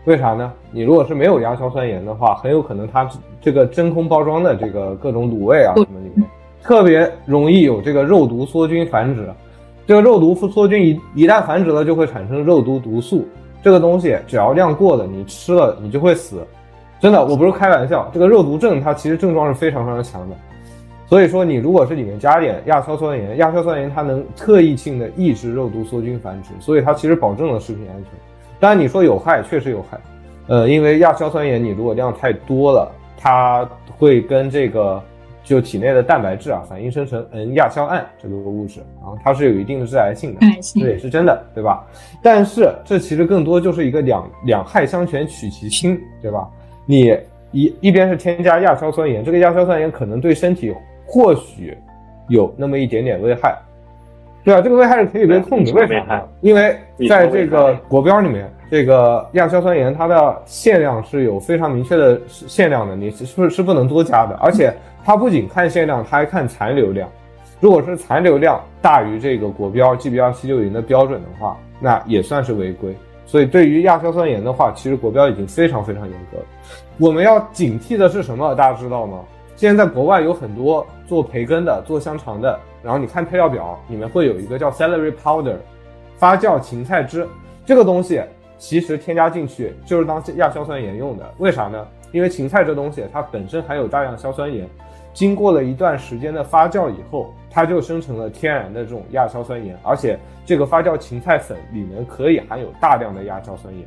[0.05, 0.53] 为啥呢？
[0.71, 3.09] 你如果是没有亚硝酸盐的话，很有可能它
[3.41, 6.29] 这个真空包装的这个各种卤味啊什么里面，
[6.63, 9.29] 特别容易有这个肉毒梭菌繁殖。
[9.87, 13.27] 这个肉毒梭菌一一旦繁殖了，就会产生肉毒毒素。
[13.63, 16.47] 这个东西只要量过了，你吃了你就会死。
[17.05, 18.11] 真的，我不是开玩笑。
[18.15, 20.35] 这个肉毒症它其实症状是非常非常强的。
[21.07, 28.13] 所以说，你如果是里面加点亚硝酸盐，亚硝酸盐它能特异性的抑制肉毒梭菌繁殖，所以它其实保证了食品安全。
[28.59, 30.01] 当然，你说有害，确实有害。
[30.47, 34.99] 呃，因为亚硝酸盐你如果量太多了，它会跟这个
[35.45, 40.41] 就体内的蛋白质啊反应生成 N 亚硝胺这个物质，然后它是有一定的致癌性的。
[40.41, 41.85] 爱心这也是真的，对吧？
[42.23, 46.49] 但是这其实更多就是一个两两害相权取其轻，对吧？
[46.87, 47.17] 你
[47.53, 50.75] 一一边是添加亚硝酸盐，这个亚硝酸盐可能对身体
[51.07, 51.77] 或许
[52.29, 53.57] 有那么一点点危害，
[54.45, 54.61] 对吧？
[54.61, 56.23] 这个危害是可以被控制，为啥呢？
[56.41, 56.77] 因为
[57.09, 64.73] 在这个国标里面，这个亚硝酸盐它的限量是有非常明确的限量的，你是是是不能多加的，而且
[65.05, 67.09] 它不仅看限量，它还看残留量。
[67.61, 72.95] 如果是残留量大于这个国标 gbr 七六零的标准的话，那也算是违规。
[73.35, 76.45] 所以对于亚硝酸盐的话，其实国标已经非常非常严格了。
[76.99, 78.55] 我们要警惕的是什么？
[78.55, 79.25] 大家知道吗？
[79.57, 85.57] 现在在国外有很多做培根的、做香肠的，然后你看配料表，里面会有一个叫 celery powder，
[86.17, 87.27] 发酵芹菜汁，
[87.67, 88.23] 这个东西
[88.57, 91.29] 其实添加进去就是当亚硝酸盐用的。
[91.39, 91.85] 为啥呢？
[92.13, 94.65] 因为芹菜这东西它本身含有大量硝酸盐，
[95.15, 103.87] 经过了一段时间的发酵以后，它就生成了天然的这种亚硝酸盐，而且这个发酵芹菜粉里面可以含有大量的亚硝酸盐。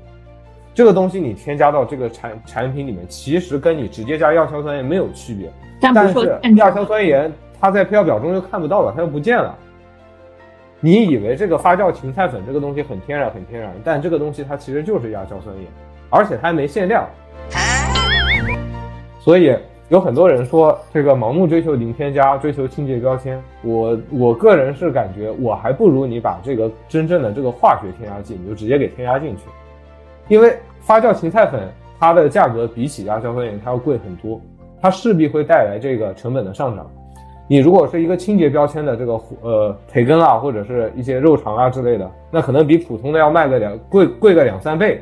[0.74, 5.52] 这个东西你添加到这个产产品里面，其实跟你直接加亚硝酸盐没有区别，
[5.94, 9.54] 但是亚硝酸盐它在配料表中又看不到了，它又不见了。
[10.80, 15.66] 你以为这个发酵芹菜粉这个东西很天然很天然，但这个东西它其实就是亚硝酸盐，
[16.10, 17.06] 而且它还没限量。
[19.20, 19.58] 所以
[19.90, 23.42] 有很多人说这个盲目追求零添加，追求清洁标签。
[23.64, 29.44] 我我个人是感觉，我还不如你把这个真正的这个化学添加剂，你就直接给添加进去，
[30.28, 31.62] 因为发酵芹菜粉
[31.98, 34.42] 它的价格比起亚硝酸盐它要贵很多，
[34.82, 36.86] 它势必会带来这个成本的上涨。
[37.48, 45.02] 你如果是一个清洁标签的这个呃培根啊，或者是一些肉肠啊之类的，那可能比普通的要卖个两贵贵个两三倍。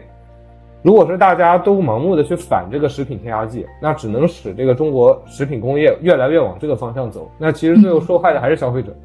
[0.85, 7.27] 如果是大家都盲目的去反这个食品添加剂，那只能使这个中国食品工业越来越往这个方向走。
[7.39, 8.95] 那其实最后受害的还是消费者。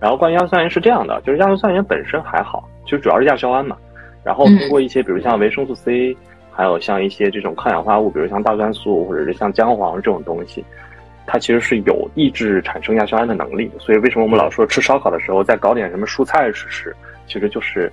[0.00, 3.76] 然后关于亚硝酸盐是这样的，就是亚硝酸盐本身还好，就主要是亚硝胺嘛。
[4.24, 6.16] 然后通过一些比如像维生素 C，
[6.50, 10.64] 还有像一些这种抗氧化物，比如像大蒜素或者是像姜黄这种东西。
[11.26, 17.92] 它其实是有抑制产生亚硝胺的能力，所以为什么我们老说吃烧烤的时候再搞点什么蔬菜吃吃，其实就是，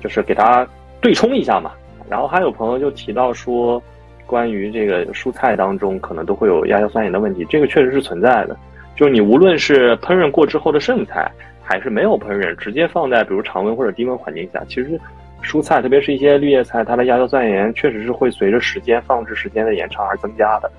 [0.00, 0.68] 就是给它
[1.00, 1.72] 对冲一下嘛。
[2.08, 3.82] 然后还有朋友就提到说，
[4.26, 8.56] 关于这个蔬菜当中可能都会有亚硝酸盐的问题，这个确实是存在的。
[8.96, 11.30] 就是你无论是烹饪过之后的剩菜，
[11.62, 15.00] 还是没有烹饪直接放在比如常温或者低温环境下，其实
[15.42, 20.70] 蔬菜特别是一些绿叶菜，它的亚硝酸盐确实是会随着时间放置时间的延长而增加的。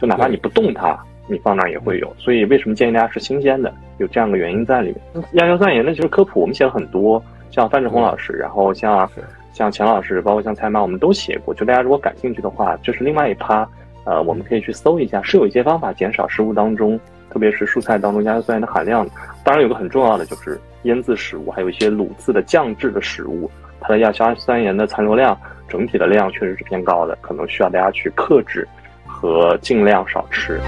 [0.00, 0.98] 就哪怕你不动它。
[1.26, 3.72] 你放那儿也会有，所以为什么建议大家吃新鲜的？
[3.96, 5.24] 有这样的原因在里面。
[5.36, 9.08] 亚硝酸盐呢，其实科普我们写了很多，像范志红老师，然后像
[9.54, 11.54] 像钱老师，包括像蔡妈，我们都写过。
[11.54, 13.66] 就大家如果感兴趣的话，这是另外一趴，
[14.04, 16.98] 呃，我们可以去搜一下，是有一些方法减少食物当中，
[17.30, 19.08] 特别是蔬菜当中亚硝酸盐的含量。
[19.44, 23.48] 当然，有个很重要的就是腌制食物，还有一些卤制的酱制的食物，
[23.80, 25.38] 它的亚硝酸盐的残留量
[25.68, 28.66] 整体的量确实是偏高的，可能需要大家去克制
[29.06, 30.60] 和尽量少吃。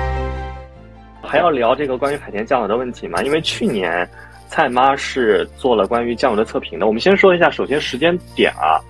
[1.21, 3.21] 还要聊这个关于海天酱油的问题吗？
[3.25, 4.09] 因为去年
[4.47, 6.87] 蔡妈是做了关于酱油的测评的。
[6.87, 8.81] 我们先说一下，首先时间点啊，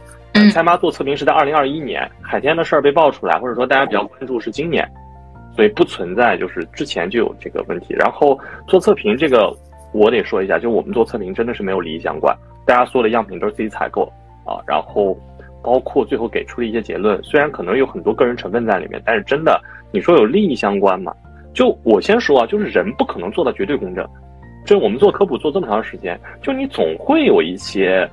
[0.53, 4.87] 蔡妈做测评是在二零二一年，海天的事儿被爆出来，或者说大家比较关注是今年，
[5.55, 7.95] 所以不存在就是之前就有这个问题。
[7.95, 8.39] 然后
[8.69, 9.53] 做测评这个，
[9.93, 14.03] 我得说一下，就我们做测评真的是没有利益相关，大家所有的样品都是自己采购
[14.45, 15.19] 啊，然后
[15.63, 21.13] 包括最后给出的一些结论，虽然可能有很多个人成分在里面，但是真的你说有利益相关吗？
[21.55, 24.07] 就我先说啊，就是人不可能做到绝对公正。
[24.67, 28.07] 就我们做科普做这么长时间，就你总会有一些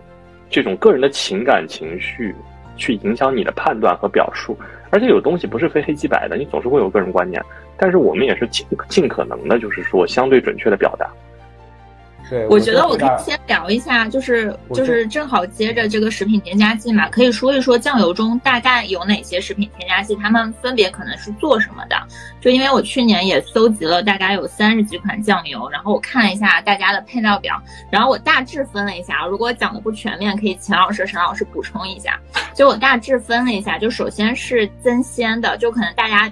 [0.49, 2.33] 这种个人的情感情绪
[2.77, 4.55] 去影响你的判断和表述，
[4.91, 7.43] 而且有东西不是非黑即白的，你总是会有个人观念。
[7.75, 11.09] 但是我们也是尽尽可能的，就是说相对准确的表达。
[12.49, 21.95] 我觉得我可以先聊一下，就是就是正好接着这个食品添加剂嘛，可以说一说酱油中大概有哪些食品添加剂，它们分别可能是做什么的。
[22.41, 32.19] 就因为我去年也搜集了大概有三十几款酱油，然后我看了一下大家的配料表，然后我大致分了一下，如果讲的不全面，可以秦老师、沈老师补充一下。
[32.53, 36.31] 就我大致分了一下，就首先是增鲜的，就可能大家。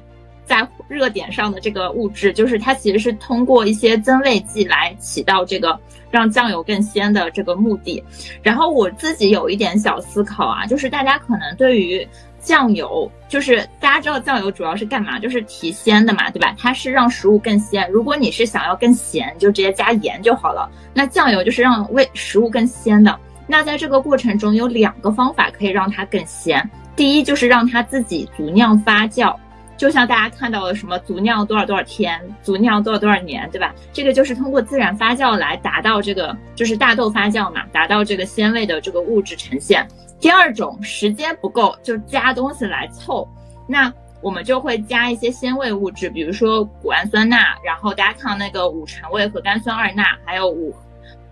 [0.52, 8.04] 在热点上的这个物质，就是它其实是通过一些增味剂来起到这个让酱油更鲜的这个目的。
[8.44, 12.06] 然后我自己有一点小思考啊，就是大家可能对于
[12.42, 15.18] 酱油，就是大家知道酱油主要是干嘛？
[15.18, 16.54] 就是提鲜的嘛，对吧？
[16.58, 17.90] 它是让食物更鲜。
[17.90, 20.70] 如果你是想要更咸，就直接加盐就好了。
[20.94, 23.18] 那酱油就是让味食物更鲜的。
[23.48, 26.70] 那在这个过程中有两个方法可以让它更鲜。
[26.94, 29.34] 第一就是让它自己足酿发酵。
[29.82, 33.74] 就像大家看到的什么足酿多少多少天，足酿多少多少年，对吧？
[33.92, 39.84] 这个就是通过自然发酵来达到这个，就是大豆发酵嘛，达到这个鲜味的这个物质呈现。
[40.20, 43.28] 第二种时间不够，就加东西来凑，
[43.68, 43.92] 那
[44.22, 50.76] 我们就会加一些鲜味物质，比如说谷氨酸钠，然后大家看那个五醇味和甘酸二钠，还有五，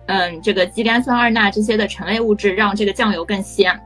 [0.06, 3.80] 嗯，这个肌酐酸二钠这些的橙类物质，让这个酱油更鲜。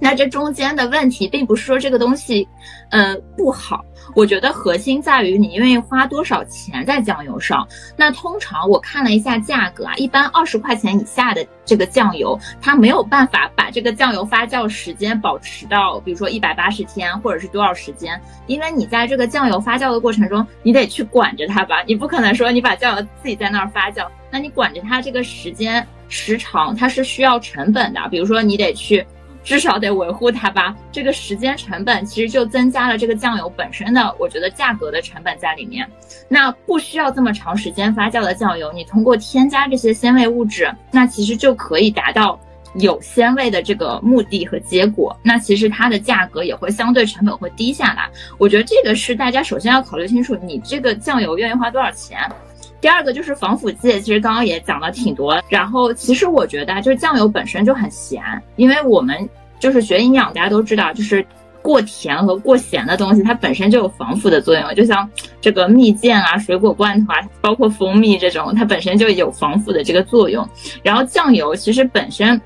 [0.00, 2.46] 那这中间的问题，并不是说这个东西，
[2.90, 3.84] 呃，不好。
[4.14, 7.66] 我觉得核心在于你愿意花多少钱在酱油上。
[7.94, 18.18] 那通常我看了一下价格啊，一般二十块钱以下的这个酱油，它没有办法把这个酱油发酵时间保持到，比如说一百八十天或者是多少时间。
[18.46, 28.00] 因为你在这个酱油发酵的过程中，你得去管着它吧，你不可能说你把酱油自己在那儿发酵，那你管着它这个时间时长，它是需要成本的。
[28.10, 29.04] 比如说你得去。
[29.48, 35.88] 至少得维护它吧，这个时间成本其实就增加了这个酱油本身的，我觉得价格的成本在里面。
[36.28, 42.38] 那不需要这么长时间发酵的酱油，你通过添加这些鲜味物质，那其实就可以达到
[42.74, 45.18] 有鲜味的这个目的和结果。
[45.22, 48.06] 那其实它的价格也会相对成本会低下来。
[48.36, 52.20] 我觉得这个是大家首先要考虑清楚，你这个酱油愿意花多少钱。
[52.80, 55.40] 第二个就是防腐剂，其实刚刚也讲了挺多。
[55.48, 58.22] 然后其实我觉得就是酱油本身就很咸，
[58.56, 61.24] 因为我们就是学营养，大家都知道，就是
[61.60, 64.74] 过甜和过咸的东西，它本身就有防腐的作用。
[64.74, 65.08] 就像
[65.40, 70.48] 这个蜜饯啊、水果罐头啊，包括蜂蜜这种，它本身就有防腐的这个作用。
[70.82, 72.40] 然后酱油其实本身。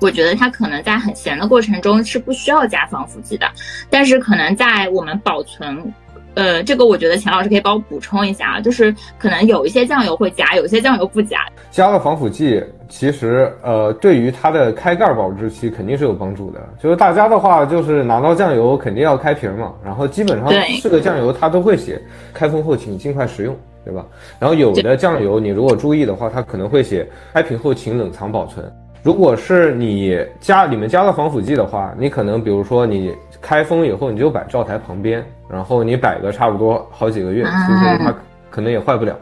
[0.00, 3.50] 我觉得它可能在很咸的过程中是不需要加防腐剂的，
[3.88, 5.94] 但是可能在我们保存。
[6.34, 11.38] 呃，这个我觉得钱老师可以帮我补充一下啊，就是可能有一些酱油会加，有些酱油不加。
[11.70, 16.60] 加了防腐剂，其实呃，对于它的开盖保质期肯定是有帮助的。
[16.80, 22.00] 就是大家的话，就是拿到酱油肯定要开瓶嘛，然后基本上是个酱油它都会写
[22.32, 24.04] 开封后请尽快食用，对吧？
[24.38, 28.64] 然后有的酱油你如果注意的话，它可能会写开瓶后请冷藏保存。
[29.02, 35.24] 如果是你加里面加了防腐剂的话，你可能比如说你开封以后你就摆灶台旁边。
[35.48, 38.14] 然后你摆个差不多好几个月，其实它
[38.50, 39.18] 可能也坏不了。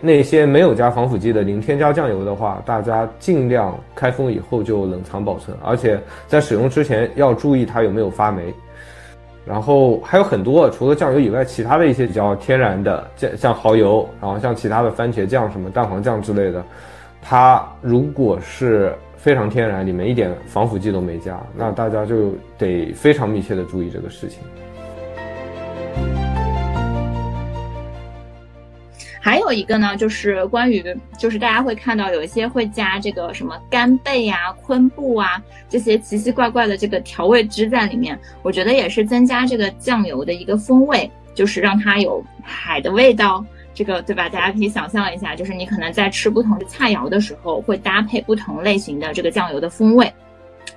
[0.00, 8.52] 那些没有加防腐剂的零添加酱油的话，大家尽量开封以后就冷藏保存，而且在使用之前要注意它有没有发霉。
[9.44, 16.64] 然后还有很多除了酱油以外，其他的一些比较天然的，像像蚝油，然后像其他的番茄酱、什么蛋黄酱之类的，
[17.22, 24.40] 它如果是非常天然，里面一点防腐剂都没加，那大家就得非常密切的注意这个事情。
[29.26, 30.84] 还有一个呢，就是关于，
[31.18, 44.28] 就是大家会看到有一些会加这个什么干贝啊、昆布啊这些奇奇怪怪的这个调味汁在里面，我觉得也是增加这个酱油的一个风味，就是让它有海的味道，这个对吧？
[44.28, 50.14] 大家可以想象一下，就是你可能在吃不同的菜肴的时候，会搭配不同类型的这个酱油的风味，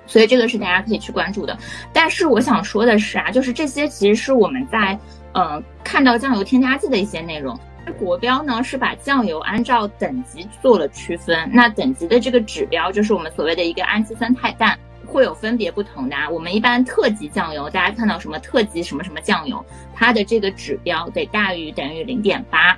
[0.08, 1.56] 所以这个是大家可以去关注的。
[1.92, 4.98] 但是我想说的是啊，就是这些其实是我们在
[5.34, 7.56] 呃看到酱油添加剂的一些内容。
[7.90, 16.16] 国标呢是把酱油按照等级做了区分，那等级的这个指标就是我们所谓的一个氨基酸肽氮，会有分别不同的。
[16.30, 19.64] 我们一般特级酱油，大家看到什么特级什么什么酱油，
[19.94, 22.76] 它的这个指标得大于等于零点八。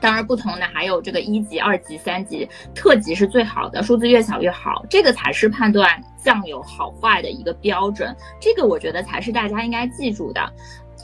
[0.00, 8.14] 当然，不同的还有这个一级、二级、三级，特级是最好的，数字越小越好，这个才是判断酱油好坏的一个标准。
[8.38, 10.52] 这个我觉得才是大家应该记住的。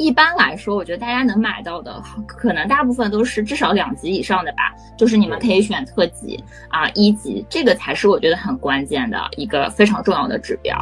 [0.00, 4.72] 一般来说，我觉得大家能买到的，可能大部分都是至少两级以上的吧。
[4.96, 10.74] 就是你们可以选特级啊，一级，这个才是我觉得很关键的一个非常重要的指标。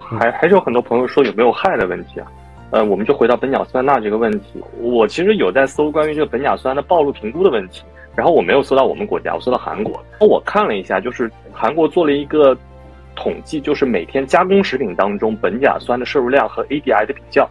[0.00, 2.26] 还还是有很多朋友说有没有害的问题啊？
[2.72, 4.60] 呃，我们就回到苯甲酸钠这个问题。
[4.80, 7.84] 我其实有在搜关于这个苯甲酸的暴露评估的问题，
[8.16, 10.04] 然后我没有搜到我们国家，我搜到韩国。
[10.18, 12.58] 我看了一下，就是韩国做了一个。
[13.14, 17.48] 统计就是每天加工食品当中苯甲酸的摄入量和 ADI 的比较。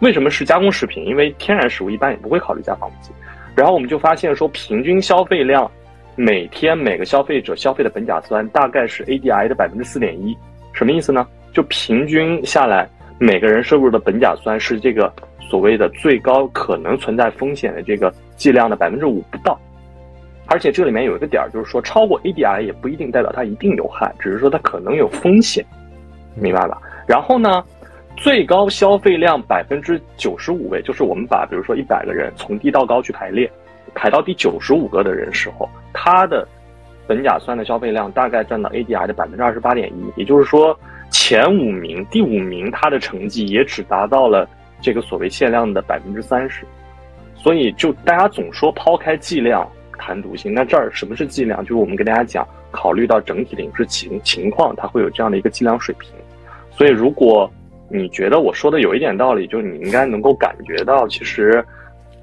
[0.00, 1.04] 为什么是加工食品？
[1.06, 3.10] 因为天然食物一般也不会考虑加防腐剂。
[3.54, 5.70] 然后我们就发现说，平均消费量
[6.14, 10.36] 每天每个消费者消费的苯甲酸大概是 ADI 的百分之四点一。
[10.72, 11.26] 什么意思呢？
[11.52, 12.86] 就平均下来，
[13.18, 19.58] 每个人摄入的苯甲酸是这个所谓的最高可能存在风险的这个剂量的百分之五不到。
[20.48, 25.64] 而且这里面有一个点儿，就是说超过 ADI 也不一定代表它一定有害，只是说它可能有风险，
[26.36, 26.80] 明白吧？
[27.06, 27.64] 然后呢，
[28.16, 33.50] 最高消费量百分之九十五位，就是我们把比如说一百个人从低到高去排列，
[33.94, 36.46] 排到第九十五个的人时候，它的
[37.08, 40.78] 苯甲酸的消费量大概占到 ADI 的百分之二十八点一，也就是说
[41.10, 44.48] 前五名，第五名它的成绩也只达到了
[44.80, 46.64] 这个所谓限量的百分之三十，
[47.34, 49.68] 所以就大家总说抛开剂量。
[49.96, 51.62] 谈毒性，那这儿什么是剂量？
[51.62, 56.10] 就是我们跟大家讲，考虑到整体的饮食情情况，它会有这样的一个剂量水平。
[56.70, 57.50] 所以，如果
[57.88, 61.64] 你觉得我说的有一点道理，就是你应该能够感觉到，其实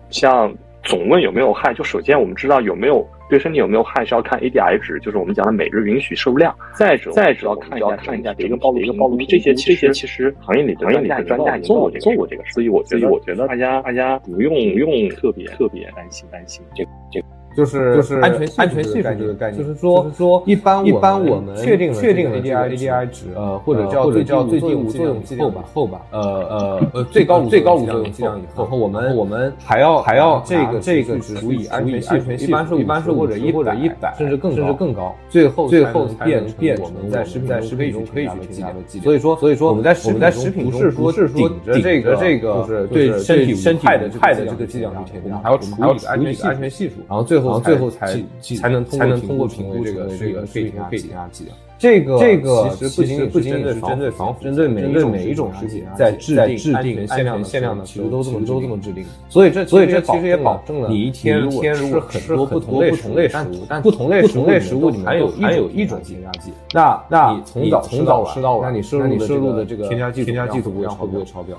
[0.10, 0.54] 像
[0.84, 6.54] 总问有没有害，就首先我们知道有没有对身体有没有害，是要看 ADI 值，就是我们讲的每日允许摄入量。
[6.76, 17.24] 再者，再者要看要看一下一个暴露一个暴露，这些这些其实行业里行业里的专家做过做过这个，所以我觉得我觉得大家大家不用不用特别特别担心担心这这。
[17.56, 39.04] 就是就是安全安全系数这个概念，就是说说一般一般我们确定确定的 ADI ADI 值，呃或者叫最叫最低无作用剂量以后吧，呃呃呃最高最高无作用剂量以后，我们我们还要还要这个这个值除以安全系数，一般是一般是或者一或者一百甚至更甚至更高，最后最后变变我们在食品在食品中可以去添加的剂量。
[39.04, 47.43] 所以说所以说我们在我们在食品中不是说是顶着这个这个就是对身体身体害的害的这个剂量去添加，还要除以安全安全系数，然后最后。
[47.46, 48.24] 然后最后才
[48.60, 51.58] 才能才能通过评估这个这个可以添加剂量。
[51.80, 59.04] 这个这个其实不仅不仅仅是针对防腐，针对每对每一种食品在制定制定限量限量的其实都这么都这么制定。
[59.28, 68.82] 所以这所以这其实也保证了你一天如果吃很多不同类不同类食物，但不同类同类食物里面有含有一种添加剂，那那你从早从早吃到晚，那你
[69.20, 71.58] 摄入的这个添加剂添加剂会不会超标？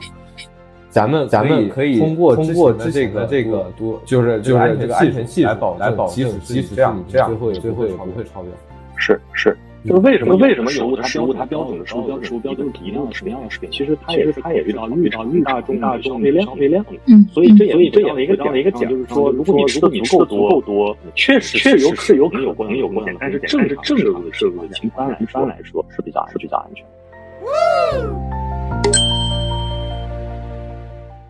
[0.94, 8.52] 咱们咱们可以通过通过之前的这个多，就是就是这个安全系数来保来保证，即使这样这样，最后最后也不会超标。
[8.96, 9.56] 是是。
[9.84, 13.68] 就是为什么为什么食物它食物它标准的食物标准食物标准一定要什么样的食品？
[13.72, 26.86] 其实它也是它也遇到遇到遇大众大众消费量消费量，嗯，所以这也这也是一个这样的一个讲，就是说，如果你吃的足够足够多，确实确实是有可能有可能有风险，但是正正正常的摄入的情况一般来说是比较是比较安全。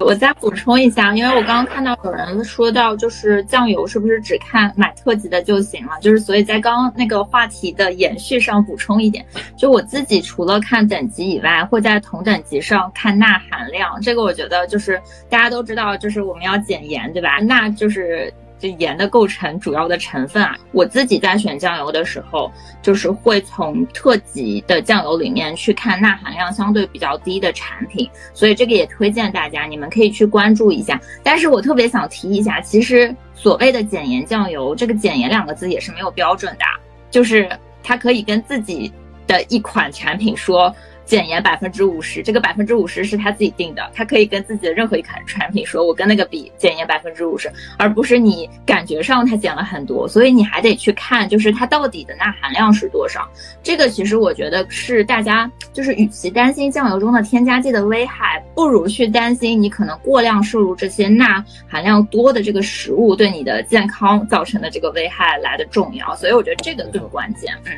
[0.01, 5.93] 我再补充一下，因为我刚刚看到有人说到，就是酱油是不是只看买特级的就行了？
[6.01, 9.25] 就是所以在刚刚那个话题的延续上补充一点，
[9.57, 14.01] 就我自己除了看等级以外，会在同等级上看钠含量。
[14.03, 17.39] 这个我觉得就是大家都知道，就是我们要减盐，对吧？
[17.39, 18.33] 钠就是。
[18.71, 22.51] 盐的构成主要的成分啊，我自己在选酱油的时候，
[22.83, 31.01] 就是会从特级的酱油里面去看钠含量相对比较低的产品，所以这个也推荐大家，你们可以去关注一下。
[31.23, 36.65] 但是我特别想提一下，其实所谓的减盐酱油，这个减盐两个字也是没有标准的，
[37.11, 37.49] 就是
[37.83, 38.93] 它可以跟自己
[39.27, 40.75] 的一款产品说。
[41.05, 53.29] 减盐百分之五十，这个百分之五十是他自己定的，他可以跟自己的任何一款产品说，我跟那个比减盐百分之五十，而不是你感觉上它减了很多，所以你还得去看，就是它到底的钠含量是多少。
[53.63, 66.17] 这个其实我觉得是大家就是，与其担心酱油中的添加剂的危害，不如去担心你可能过量摄入这些钠含量多的这个食物对你的健康造成的这个危害来的重要。
[66.17, 67.53] 所以我觉得这个更关键。
[67.65, 67.73] 嗯。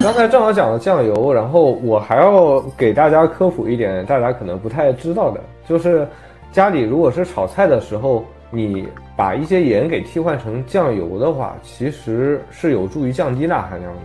[0.00, 6.06] 刚才正好讲了酱油，然后我还要给大家科普一点，大家可能不太知道的，就是
[6.52, 8.86] 家里如果是炒菜的时候，你
[9.16, 14.00] 把一些盐给替换成酱油的话，其实是有助于降低钠含量的。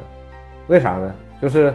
[0.68, 1.14] 为啥呢？
[1.40, 1.72] 就是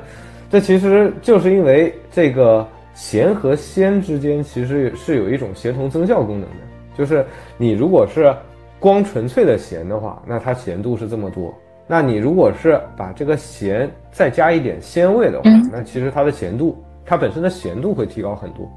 [0.50, 6.56] 这其实就是因为这个咸和鲜之间其实是有一种协同增效功能的。
[6.98, 7.24] 就是
[7.56, 8.34] 你如果是
[8.80, 11.54] 光纯粹的咸的话，那它咸度是这么多。
[11.90, 16.76] 那你如果是把这个咸再加一点鲜味的话，那其实它的咸度，
[17.06, 18.70] 它本身的咸度会提高很多。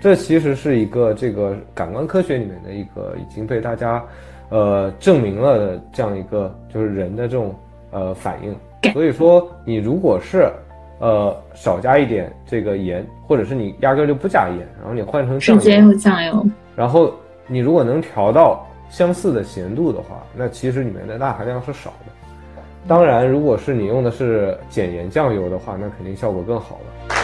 [0.00, 4.02] 这其实是一个这个感官科学里面的一个已经被大家，
[4.48, 7.54] 呃证明了的这样一个就是人的这种
[7.90, 8.56] 呃反应。
[8.94, 10.46] 所以说你如果是
[11.00, 17.12] 呃少加一点这个盐，或者是你压根就不加盐，然后你换成直接用酱油，然后
[17.46, 22.12] 你如果能调到相似的咸度的话，那其实里面的钠含量是少的。
[22.86, 27.14] 当然，如果是你用的是减盐酱油的话，那肯定效果更好了。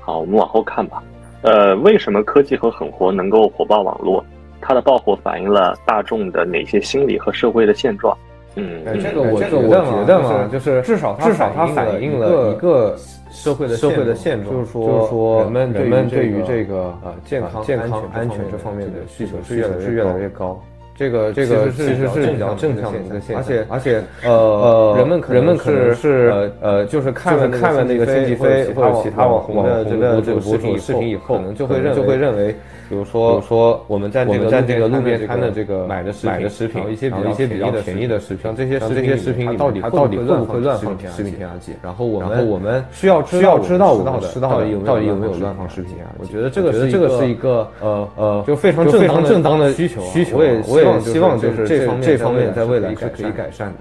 [0.00, 1.00] 好，我们往后看吧。
[1.42, 4.24] 呃，为什么科技和狠活能够火爆网络？
[4.60, 8.16] 它的爆火反映了大众的哪些心理和社会的现状？
[8.56, 12.96] 嗯，这个我这个我觉得嘛，就是至少至少它反映了一个
[13.30, 20.60] 社会的社会的现状，就是说就是说人们人们对于这个呃健康健康安全这方面的需求是越来是越来越高。
[21.02, 32.54] 这个这个其实是比较正向的一个现象，而且而且呃，人们人们可能是呃就是看了看了那个星际飞或者其他网红的这个这个博主视频以后，可能就会认就会认为。
[32.92, 41.72] 比如说，说我们在这个在这个路边摊的这个买的买的食品，一些比较一些比较便宜的食品，这些这些食品里到底到底会不会乱放食品添加剂？
[41.82, 46.18] 然后我们我们需要需要知道我们吃到的到底有没有乱放食品添加剂？
[46.18, 50.36] 我觉得这个是这个是一个呃呃就非常正当正当的需求需求。
[50.36, 53.74] 我也我也希望就是这方面这方面在未来是可以改善的。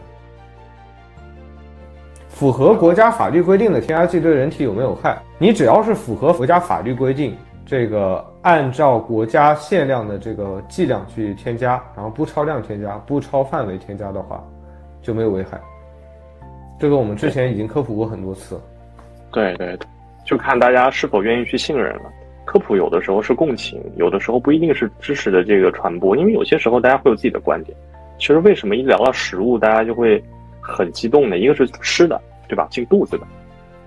[2.30, 5.22] 符合国家法律规定的添加剂对人体有没有害？
[5.38, 7.36] 你只要是符合国家法律规定。
[7.72, 14.44] 这个按照国家限量的这个剂量去添加，然后不超量添加，不超范围添加的话，
[15.02, 15.58] 就没有危害。
[16.78, 18.60] 这个我们之前已经科普过很多次。
[19.32, 19.80] 对对，
[20.26, 22.12] 就看大家是否愿意去信任了。
[22.44, 27.74] 科普有的时候是共情，有的时候不一定是知识的这个传播，因为有些时候大家会有自己的观点。
[28.20, 30.22] 其实为什么一聊到食物，大家就会
[30.60, 31.38] 很激动呢？
[31.38, 32.68] 一个是吃的，对吧？
[32.70, 33.26] 进肚子的。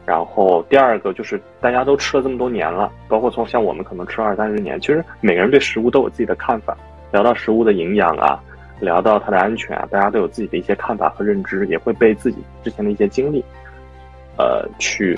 [0.07, 6.77] 然后第二个就是大家都吃了这么多年了，包括从像我们可能吃二三十年，其实每个人对食物都有自己的看法。
[7.13, 8.43] 聊到食物的营养啊，
[8.81, 13.45] 聊到它的安全啊，大家都有自己的一些看法和认知，也会被自己之前的一些经历，
[14.37, 15.17] 呃，去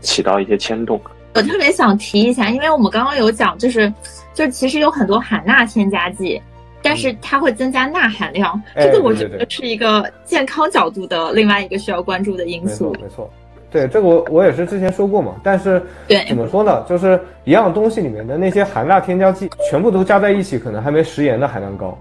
[0.00, 1.00] 起到一些牵动。
[1.34, 3.92] 我特别想提一下，因为我们刚刚有讲，就是
[4.32, 6.40] 就其实有很多含钠添加剂，
[6.80, 12.96] 但是它会增加钠含量，这个我觉得是一个健康角度的另外一个需要关注的因素。
[13.02, 13.28] 没错。
[13.72, 15.82] 对这个我我也是之前说过嘛，但是
[16.28, 16.84] 怎么说呢？
[16.86, 21.96] 就是一样东西里面的那些含钠添加剂，全部都加在一起，可能还没食盐的含量高。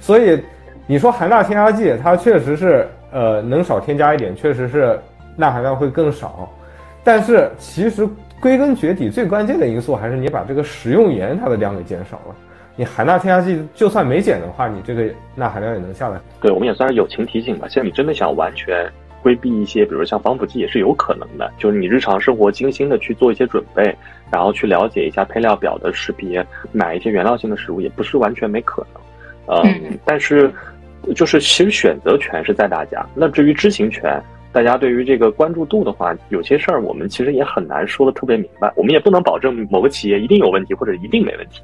[0.00, 0.42] 所以
[0.86, 4.98] 你说含钠添加剂，它确实是呃能少添加一点，确实是
[5.36, 6.50] 钠含量会更少。
[7.04, 8.06] 但是其实
[8.40, 12.34] 归根结底，最关键的因素还是你把这个食用盐它的量给减少了。
[12.76, 16.18] 你含钠添加剂就算没减的话，你这个钠含量也能下来。
[16.40, 17.66] 对，我们也算是友情提醒吧。
[17.68, 18.90] 现在你真的想完全
[19.22, 21.50] 规避一些，比如像防腐剂也是有可能的。
[21.58, 23.94] 就是你日常生活精心的去做一些准备，
[24.30, 29.62] 然后去了解一下配料表的识别，买一些原料性的食物，也不是完全没可能。
[29.64, 30.50] 嗯，但是
[31.14, 33.04] 就是其实选择权是在大家。
[33.14, 38.72] 那至于知情权，大家对于这个关注度的话，有些事儿我们其实也很难说的特别明白。
[38.76, 41.60] 我们也不能保证某个企业一定有问题或者一定没问题。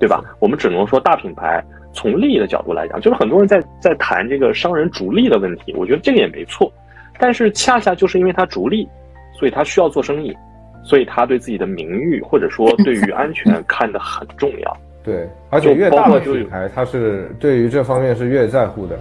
[0.00, 0.22] 对吧？
[0.38, 1.60] 我们只能说大品牌
[1.92, 6.72] 从利益的角度来讲，就是很多人在在谈这个商人逐利的问题，我觉得这个也没错。
[7.18, 8.88] 但是恰恰就是因为他逐利，
[9.32, 10.36] 所以他需要做生意，
[10.82, 14.76] 所以他对自己的名誉或者说对于安全看得很重要。
[15.04, 18.98] 对，而且越大的品牌，他是对于这方面是越在乎的。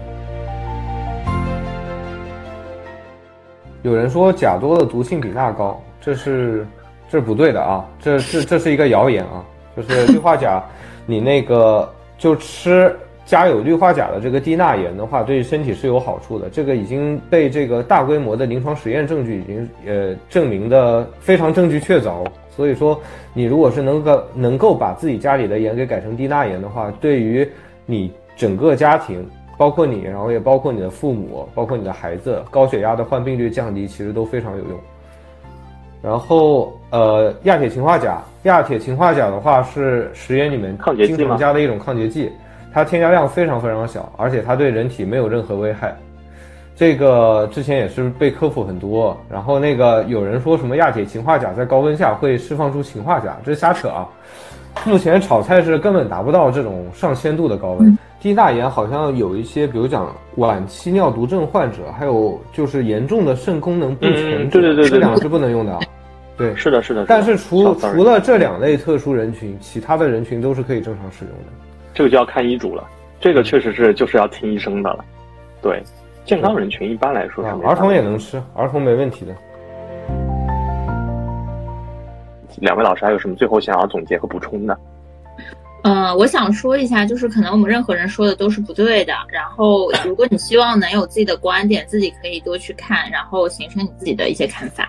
[3.84, 6.66] 有人说甲多的毒性比钠高，这是
[7.10, 9.44] 这是不对的啊，这这这是一个谣言啊，
[9.76, 10.64] 就是氯化钾。
[11.06, 12.94] 你那个就吃
[13.28, 16.50] 加有氯化钾的这个低钠盐的话，对身体是有好处的。
[16.50, 22.26] 这个已经被这个大规模的临床实验证据已经呃证明的非常证据确凿。
[22.50, 23.00] 所以说，
[23.34, 27.48] 你如果是能够能够把自己家里的盐给改成低钠盐的话，对于
[27.86, 29.24] 你整个家庭，
[29.58, 34.80] 包括你，然后也包括你的父母，包括你的孩子，高血压的患病率降低，其实都非常有用。
[36.02, 42.32] 然后，呃，亚铁氰化钾，亚铁氰化钾的话是食盐里面经常加的一种抗结剂，
[42.74, 45.96] 它添加量非常非常小，而且它对人体没有任何危害。
[46.76, 49.18] 这个之前也是被科普很多。
[49.30, 54.08] 然后那个有人说什么亚铁氰化钾在高温下会释放出氰化钾，这是瞎扯啊！
[54.86, 57.98] 目前炒菜是根本达不到这种上千度的高温。
[58.20, 65.80] 低钠盐好像有一些，比如讲晚期尿毒症患者，还有就是严重的肾功能不全者，这两个是不能用的。
[66.38, 67.06] 对，是的，是的。
[67.08, 71.52] 但是除除了这两类特殊人群，其他的人群都是可以正常使用的。
[71.98, 72.88] 这个就要看医嘱了。
[73.20, 75.04] 这个确实是就是要听医生的了。
[75.64, 75.82] 对，
[76.26, 79.34] 健康人群一般来说是，儿童也能吃，儿童没问题的。
[82.58, 84.78] 两位老师还有什么最后想要总结和补充的？
[85.86, 89.12] 嗯，我想说一下，就是可能我们任何人说的都是不对的。
[89.30, 94.88] 然后，如果你希望能有自己的观点，自己可以多去看，然后形成你自己的一些看法。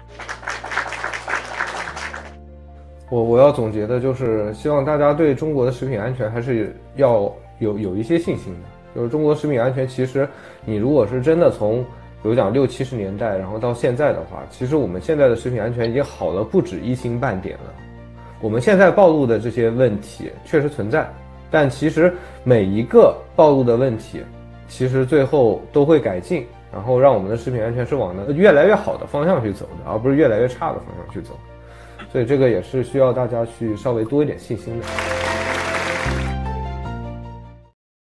[3.10, 8.68] 我我要总结的就是，希望大家对中国的食品安全还是要有有一些信心的。
[8.94, 10.28] 就是中国食品安全，其实
[10.64, 11.82] 你如果是真的从，
[12.22, 17.72] 比如讲六七十年代，然后到现在的话，其实我们现在的食品安全已经好了不止一星半点了。
[18.40, 21.08] 我们现在暴露的这些问题确实存在，
[21.50, 22.12] 但其实
[22.44, 24.20] 每一个暴露的问题，
[24.68, 31.38] 其实最后都会改进，然后让我们的食品安全是往的越来越好的方向去走的，而不是越来越差的方向去走。
[32.10, 35.47] 所以这个也是需要大家去稍微多一点信心的。